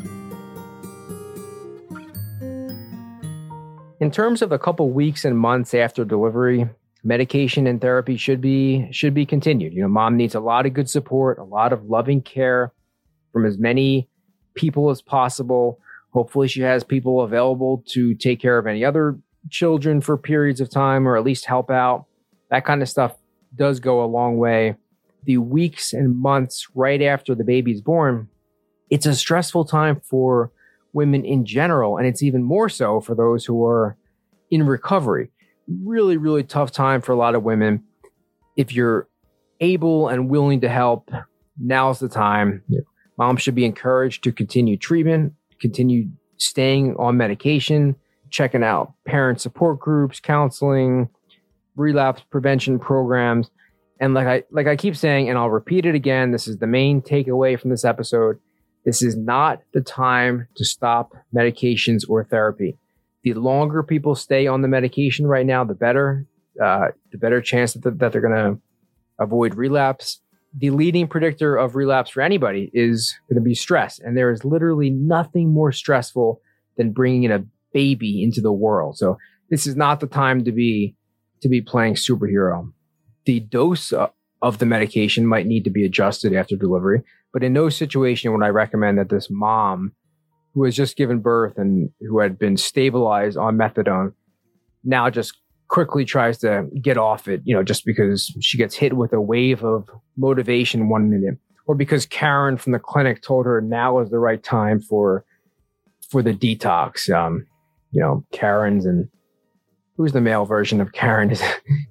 In 4.00 4.12
terms 4.12 4.42
of 4.42 4.52
a 4.52 4.60
couple 4.60 4.90
weeks 4.90 5.26
and 5.26 5.38
months 5.38 5.74
after 5.74 6.06
delivery, 6.06 6.68
medication 7.04 7.68
and 7.68 7.82
therapy 7.82 8.18
should 8.18 8.42
be 8.42 8.88
should 8.92 9.14
be 9.14 9.26
continued. 9.26 9.74
You 9.74 9.82
know, 9.82 9.88
mom 9.88 10.18
needs 10.18 10.36
a 10.36 10.40
lot 10.40 10.66
of 10.66 10.74
good 10.74 10.90
support, 10.90 11.40
a 11.40 11.44
lot 11.44 11.74
of 11.74 11.86
loving 11.86 12.22
care 12.22 12.72
from 13.32 13.46
as 13.46 13.58
many 13.58 14.08
people 14.54 14.90
as 14.90 15.02
possible. 15.02 15.80
Hopefully, 16.14 16.48
she 16.48 16.62
has 16.62 16.84
people 16.84 17.22
available 17.22 17.84
to 17.90 18.14
take 18.16 18.40
care 18.40 18.58
of 18.58 18.68
any 18.68 18.84
other 18.84 19.18
children 19.50 20.02
for 20.02 20.18
periods 20.18 20.62
of 20.62 20.70
time 20.70 21.08
or 21.08 21.18
at 21.18 21.24
least 21.24 21.46
help 21.46 21.72
out. 21.72 22.06
That 22.50 22.66
kind 22.66 22.82
of 22.82 22.90
stuff 22.90 23.16
does 23.56 23.80
go 23.80 24.04
a 24.04 24.06
long 24.06 24.38
way. 24.38 24.76
The 25.26 25.38
weeks 25.38 25.94
and 25.94 26.18
months 26.18 26.68
right 26.74 27.02
after 27.02 27.36
the 27.36 27.44
baby's 27.44 27.82
born, 27.82 28.28
it's 28.90 29.06
a 29.06 29.16
stressful 29.16 29.66
time 29.66 30.02
for 30.04 30.52
women 30.94 31.24
in 31.24 31.46
general. 31.46 31.98
And 31.98 32.08
it's 32.08 32.24
even 32.24 32.44
more 32.44 32.70
so 32.70 33.00
for 33.00 33.16
those 33.16 33.46
who 33.46 33.66
are 33.66 33.98
in 34.50 34.66
recovery. 34.66 35.30
Really, 35.84 36.18
really 36.18 36.44
tough 36.44 36.72
time 36.72 37.02
for 37.02 37.12
a 37.12 37.16
lot 37.16 37.36
of 37.36 37.44
women. 37.44 37.84
If 38.58 38.74
you're 38.74 39.08
able 39.60 40.10
and 40.10 40.30
willing 40.30 40.62
to 40.62 40.70
help, 40.70 41.10
now's 41.58 42.00
the 42.00 42.10
time. 42.10 42.64
Mom 43.18 43.38
should 43.38 43.56
be 43.56 43.66
encouraged 43.66 44.24
to 44.24 44.32
continue 44.32 44.76
treatment, 44.76 45.34
continue 45.60 46.10
staying 46.38 46.96
on 46.98 47.16
medication, 47.16 47.96
checking 48.32 48.64
out 48.64 48.94
parent 49.06 49.40
support 49.40 49.80
groups, 49.80 50.20
counseling, 50.20 51.08
relapse 51.76 52.24
prevention 52.30 52.80
programs. 52.80 53.50
And 54.02 54.14
like 54.14 54.28
I 54.28 54.44
like 54.52 54.68
I 54.68 54.76
keep 54.76 54.98
saying, 54.98 55.30
and 55.30 55.38
I'll 55.38 55.50
repeat 55.50 55.86
it 55.86 55.96
again, 55.96 56.32
this 56.32 56.48
is 56.48 56.58
the 56.58 56.68
main 56.68 57.02
takeaway 57.02 57.58
from 57.58 57.70
this 57.70 57.86
episode. 57.86 58.38
This 58.84 59.02
is 59.02 59.16
not 59.16 59.62
the 59.74 59.82
time 59.82 60.48
to 60.58 60.66
stop 60.66 61.14
medications 61.34 62.02
or 62.10 62.26
therapy. 62.26 62.78
The 63.24 63.36
longer 63.36 63.84
people 63.84 64.16
stay 64.16 64.48
on 64.48 64.64
the 64.64 64.68
medication 64.68 65.28
right 65.28 65.46
now, 65.46 65.64
the 65.64 65.76
better. 65.76 66.26
Uh, 66.62 66.88
the 67.14 67.18
better 67.18 67.42
chance 67.42 67.74
that, 67.74 67.98
that 68.00 68.12
they're 68.12 68.22
going 68.22 68.34
to 68.34 68.60
avoid 69.20 69.56
relapse. 69.56 70.20
The 70.54 70.70
leading 70.70 71.08
predictor 71.08 71.56
of 71.56 71.78
relapse 71.78 72.12
for 72.12 72.20
anybody 72.20 72.70
is 72.74 73.16
going 73.30 73.42
to 73.42 73.42
be 73.42 73.56
stress. 73.56 74.00
And 74.00 74.18
there 74.18 74.32
is 74.32 74.44
literally 74.44 74.90
nothing 74.90 75.54
more 75.54 75.72
stressful 75.72 76.42
than 76.76 76.92
bringing 76.92 77.24
in 77.24 77.32
a 77.32 77.46
baby 77.74 78.22
into 78.22 78.42
the 78.42 78.52
world. 78.52 78.98
So 78.98 79.18
this 79.50 79.66
is 79.66 79.78
not 79.78 80.02
the 80.02 80.08
time 80.08 80.44
to 80.44 80.52
be 80.52 80.94
to 81.42 81.48
be 81.48 81.62
playing 81.62 81.96
superhero. 81.96 82.70
The 83.26 83.40
dose 83.40 83.94
of 84.42 84.58
the 84.58 84.66
medication 84.66 85.28
might 85.28 85.46
need 85.46 85.64
to 85.64 85.70
be 85.70 85.86
adjusted 85.86 86.34
after 86.34 86.56
delivery, 86.56 87.02
but 87.34 87.44
in 87.44 87.54
no 87.54 87.70
situation 87.70 88.32
would 88.32 88.44
I 88.44 88.50
recommend 88.50 88.98
that 88.98 89.10
this 89.10 89.30
mom 89.30 89.94
who 90.54 90.64
has 90.66 90.76
just 90.76 90.98
given 90.98 91.20
birth 91.20 91.58
and 91.58 91.90
who 92.02 92.20
had 92.20 92.38
been 92.38 92.58
stabilized 92.58 93.38
on 93.38 93.58
methadone 93.58 94.14
now 94.84 95.10
just 95.10 95.38
quickly 95.68 96.04
tries 96.04 96.38
to 96.40 96.68
get 96.82 96.98
off 96.98 97.28
it, 97.28 97.42
you 97.46 97.56
know, 97.56 97.64
just 97.64 97.86
because 97.86 98.36
she 98.42 98.58
gets 98.58 98.76
hit 98.76 98.98
with 98.98 99.14
a 99.14 99.22
wave 99.22 99.64
of 99.64 99.90
motivation 100.18 100.90
one 100.90 101.10
minute 101.10 101.38
or 101.66 101.76
because 101.76 102.06
Karen 102.06 102.58
from 102.58 102.74
the 102.74 102.80
clinic 102.80 103.22
told 103.22 103.46
her 103.46 103.62
now 103.62 104.00
is 104.00 104.10
the 104.10 104.20
right 104.20 104.44
time 104.44 104.82
for 104.82 105.24
for 106.10 106.22
the 106.22 106.34
detox. 106.34 107.10
Um, 107.10 107.48
you 107.92 108.02
know, 108.02 108.26
Karens 108.32 108.86
and 108.86 109.08
who's 109.98 110.12
the 110.14 110.22
male 110.22 110.46
version 110.46 110.82
of 110.82 110.92
Karen? 110.92 111.32
Is, 111.32 111.42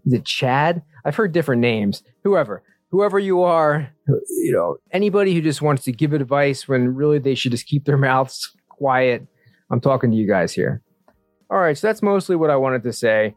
is 0.06 0.12
it 0.12 0.24
Chad? 0.24 0.82
I've 1.04 1.16
heard 1.16 1.32
different 1.32 1.60
names. 1.60 2.02
Whoever, 2.24 2.62
whoever 2.90 3.18
you 3.18 3.42
are, 3.42 3.90
you 4.06 4.52
know, 4.52 4.76
anybody 4.92 5.34
who 5.34 5.40
just 5.40 5.62
wants 5.62 5.84
to 5.84 5.92
give 5.92 6.12
advice 6.12 6.68
when 6.68 6.94
really 6.94 7.18
they 7.18 7.34
should 7.34 7.52
just 7.52 7.66
keep 7.66 7.84
their 7.84 7.96
mouths 8.08 8.54
quiet. 8.68 9.26
I'm 9.70 9.80
talking 9.80 10.10
to 10.10 10.16
you 10.16 10.26
guys 10.26 10.52
here. 10.52 10.82
All 11.50 11.58
right, 11.58 11.76
so 11.76 11.86
that's 11.86 12.02
mostly 12.02 12.36
what 12.36 12.50
I 12.50 12.56
wanted 12.56 12.82
to 12.84 12.92
say. 12.92 13.34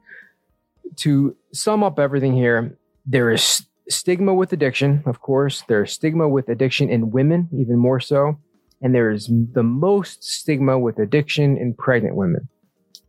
To 0.97 1.35
sum 1.53 1.83
up 1.83 1.97
everything 1.97 2.33
here, 2.33 2.77
there 3.05 3.31
is 3.31 3.65
stigma 3.89 4.33
with 4.33 4.53
addiction, 4.53 5.03
of 5.05 5.21
course. 5.21 5.63
There's 5.67 5.91
stigma 5.91 6.29
with 6.29 6.49
addiction 6.49 6.89
in 6.89 7.11
women, 7.11 7.49
even 7.53 7.77
more 7.77 7.99
so. 7.99 8.37
And 8.81 8.93
there 8.93 9.11
is 9.11 9.31
the 9.53 9.63
most 9.63 10.23
stigma 10.23 10.77
with 10.77 10.99
addiction 10.99 11.57
in 11.57 11.73
pregnant 11.73 12.15
women 12.15 12.49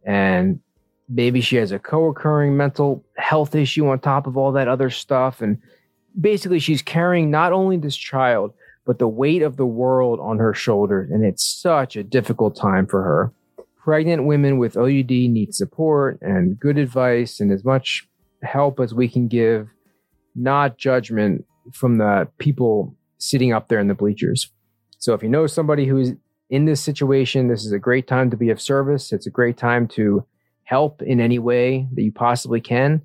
and 0.04 0.60
maybe 1.14 1.40
she 1.40 1.56
has 1.56 1.70
a 1.70 1.78
co-occurring 1.78 2.56
mental 2.56 3.04
health 3.16 3.54
issue 3.54 3.86
on 3.86 4.00
top 4.00 4.26
of 4.26 4.36
all 4.36 4.52
that 4.52 4.68
other 4.68 4.90
stuff. 4.90 5.40
And 5.40 5.58
basically 6.20 6.58
she's 6.58 6.82
carrying 6.82 7.30
not 7.30 7.52
only 7.52 7.76
this 7.76 7.96
child 7.96 8.52
but 8.84 8.98
the 8.98 9.08
weight 9.08 9.40
of 9.40 9.56
the 9.56 9.64
world 9.64 10.20
on 10.20 10.38
her 10.38 10.52
shoulders. 10.52 11.10
And 11.10 11.24
it's 11.24 11.42
such 11.42 11.96
a 11.96 12.02
difficult 12.02 12.54
time 12.54 12.86
for 12.86 13.02
her. 13.02 13.32
Pregnant 13.82 14.26
women 14.26 14.58
with 14.58 14.76
OUD 14.76 15.10
need 15.10 15.54
support 15.54 16.18
and 16.20 16.58
good 16.58 16.76
advice 16.76 17.40
and 17.40 17.50
as 17.50 17.64
much 17.64 18.06
help 18.42 18.80
as 18.80 18.92
we 18.92 19.08
can 19.08 19.26
give 19.26 19.68
not 20.34 20.76
judgment 20.76 21.46
from 21.72 21.96
the 21.96 22.28
people 22.38 22.94
sitting 23.18 23.52
up 23.52 23.68
there 23.68 23.78
in 23.78 23.88
the 23.88 23.94
bleachers. 23.94 24.50
So 24.98 25.14
if 25.14 25.22
you 25.22 25.28
know 25.28 25.46
somebody 25.46 25.86
who's 25.86 26.12
in 26.50 26.66
this 26.66 26.82
situation, 26.82 27.48
this 27.48 27.64
is 27.64 27.72
a 27.72 27.78
great 27.78 28.06
time 28.06 28.30
to 28.30 28.36
be 28.36 28.50
of 28.50 28.60
service. 28.60 29.12
It's 29.12 29.26
a 29.26 29.30
great 29.30 29.56
time 29.56 29.88
to 29.88 30.26
help 30.64 31.02
in 31.02 31.20
any 31.20 31.38
way 31.38 31.86
that 31.92 32.02
you 32.02 32.12
possibly 32.12 32.60
can. 32.60 33.02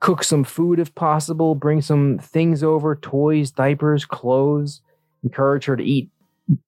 Cook 0.00 0.24
some 0.24 0.42
food 0.42 0.78
if 0.78 0.94
possible, 0.94 1.54
bring 1.54 1.82
some 1.82 2.18
things 2.18 2.62
over 2.62 2.96
toys, 2.96 3.50
diapers, 3.50 4.04
clothes. 4.04 4.80
Encourage 5.22 5.66
her 5.66 5.76
to 5.76 5.84
eat 5.84 6.10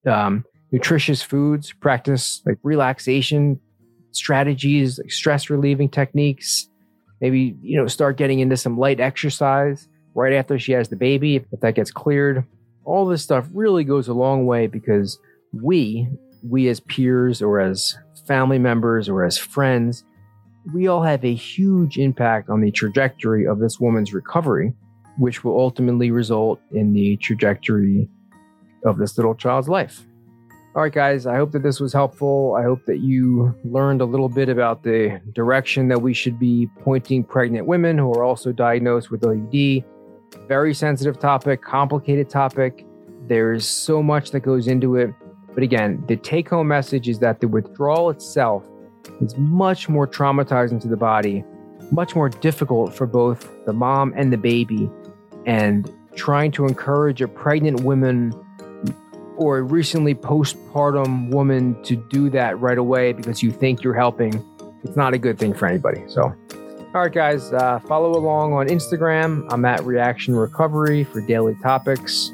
um, 0.06 0.44
nutritious 0.70 1.22
foods, 1.22 1.72
practice 1.72 2.42
like 2.46 2.58
relaxation 2.62 3.58
strategies, 4.12 4.98
like 4.98 5.10
stress 5.10 5.50
relieving 5.50 5.88
techniques. 5.88 6.68
Maybe, 7.20 7.56
you 7.62 7.76
know, 7.76 7.86
start 7.86 8.16
getting 8.16 8.40
into 8.40 8.56
some 8.56 8.78
light 8.78 9.00
exercise 9.00 9.88
right 10.14 10.32
after 10.32 10.58
she 10.58 10.72
has 10.72 10.88
the 10.88 10.96
baby, 10.96 11.36
if 11.36 11.60
that 11.60 11.74
gets 11.74 11.90
cleared. 11.90 12.44
All 12.84 13.06
this 13.06 13.22
stuff 13.22 13.48
really 13.52 13.82
goes 13.84 14.08
a 14.08 14.14
long 14.14 14.46
way 14.46 14.66
because 14.66 15.18
we, 15.52 16.08
we 16.48 16.68
as 16.68 16.80
peers 16.80 17.42
or 17.42 17.60
as 17.60 17.96
family 18.26 18.58
members 18.58 19.08
or 19.08 19.24
as 19.24 19.38
friends, 19.38 20.04
we 20.72 20.86
all 20.86 21.02
have 21.02 21.24
a 21.24 21.34
huge 21.34 21.98
impact 21.98 22.48
on 22.48 22.60
the 22.60 22.70
trajectory 22.70 23.46
of 23.46 23.58
this 23.58 23.78
woman's 23.78 24.14
recovery, 24.14 24.72
which 25.18 25.44
will 25.44 25.58
ultimately 25.58 26.10
result 26.10 26.60
in 26.72 26.92
the 26.92 27.16
trajectory 27.18 28.08
of 28.84 28.98
this 28.98 29.16
little 29.18 29.34
child's 29.34 29.68
life. 29.68 30.06
All 30.74 30.82
right, 30.82 30.92
guys, 30.92 31.24
I 31.24 31.36
hope 31.36 31.52
that 31.52 31.62
this 31.62 31.78
was 31.78 31.92
helpful. 31.92 32.56
I 32.58 32.64
hope 32.64 32.84
that 32.86 32.98
you 32.98 33.54
learned 33.62 34.00
a 34.00 34.04
little 34.04 34.28
bit 34.28 34.48
about 34.48 34.82
the 34.82 35.20
direction 35.32 35.86
that 35.88 36.02
we 36.02 36.12
should 36.12 36.36
be 36.38 36.68
pointing 36.80 37.22
pregnant 37.22 37.66
women 37.66 37.96
who 37.96 38.12
are 38.12 38.24
also 38.24 38.50
diagnosed 38.50 39.10
with 39.10 39.24
OUD. 39.24 39.84
Very 40.48 40.74
sensitive 40.74 41.20
topic, 41.20 41.62
complicated 41.62 42.28
topic. 42.28 42.84
There's 43.28 43.64
so 43.64 44.02
much 44.02 44.32
that 44.32 44.40
goes 44.40 44.66
into 44.66 44.96
it. 44.96 45.14
But 45.54 45.62
again, 45.62 46.04
the 46.08 46.16
take 46.16 46.48
home 46.48 46.68
message 46.68 47.08
is 47.08 47.20
that 47.20 47.40
the 47.40 47.48
withdrawal 47.48 48.10
itself 48.10 48.64
is 49.20 49.36
much 49.38 49.88
more 49.88 50.06
traumatizing 50.06 50.80
to 50.82 50.88
the 50.88 50.96
body, 50.96 51.44
much 51.90 52.16
more 52.16 52.28
difficult 52.28 52.94
for 52.94 53.06
both 53.06 53.48
the 53.64 53.72
mom 53.72 54.12
and 54.16 54.32
the 54.32 54.36
baby. 54.36 54.90
And 55.46 55.90
trying 56.16 56.50
to 56.52 56.66
encourage 56.66 57.22
a 57.22 57.28
pregnant 57.28 57.82
woman 57.82 58.32
or 59.36 59.58
a 59.58 59.62
recently 59.62 60.14
postpartum 60.14 61.30
woman 61.30 61.80
to 61.84 61.96
do 61.96 62.30
that 62.30 62.58
right 62.60 62.78
away 62.78 63.12
because 63.12 63.42
you 63.42 63.50
think 63.50 63.82
you're 63.82 63.94
helping, 63.94 64.44
it's 64.84 64.96
not 64.96 65.14
a 65.14 65.18
good 65.18 65.38
thing 65.38 65.54
for 65.54 65.66
anybody. 65.66 66.02
So, 66.08 66.22
all 66.22 67.00
right, 67.02 67.12
guys, 67.12 67.52
uh, 67.52 67.80
follow 67.80 68.16
along 68.16 68.52
on 68.52 68.68
Instagram. 68.68 69.46
I'm 69.50 69.64
at 69.64 69.84
Reaction 69.84 70.34
Recovery 70.34 71.04
for 71.04 71.20
daily 71.20 71.56
topics 71.62 72.32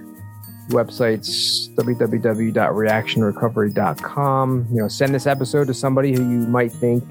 websites 0.71 1.69
www.reactionrecovery.com. 1.75 4.67
You 4.71 4.77
know, 4.77 4.89
send 4.89 5.15
this 5.15 5.27
episode 5.27 5.67
to 5.67 5.75
somebody 5.75 6.13
who 6.13 6.23
you 6.23 6.47
might 6.47 6.73
think 6.73 7.05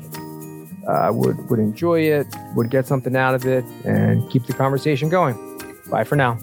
uh, 0.88 1.12
would 1.14 1.50
would 1.50 1.60
enjoy 1.60 2.02
it, 2.02 2.28
would 2.56 2.70
get 2.70 2.88
something 2.88 3.16
out 3.16 3.36
of 3.36 3.46
it, 3.46 3.64
and 3.86 4.30
keep 4.30 4.46
the 4.46 4.54
conversation 4.54 5.10
going. 5.10 5.36
Bye 5.90 6.04
for 6.04 6.16
now. 6.16 6.38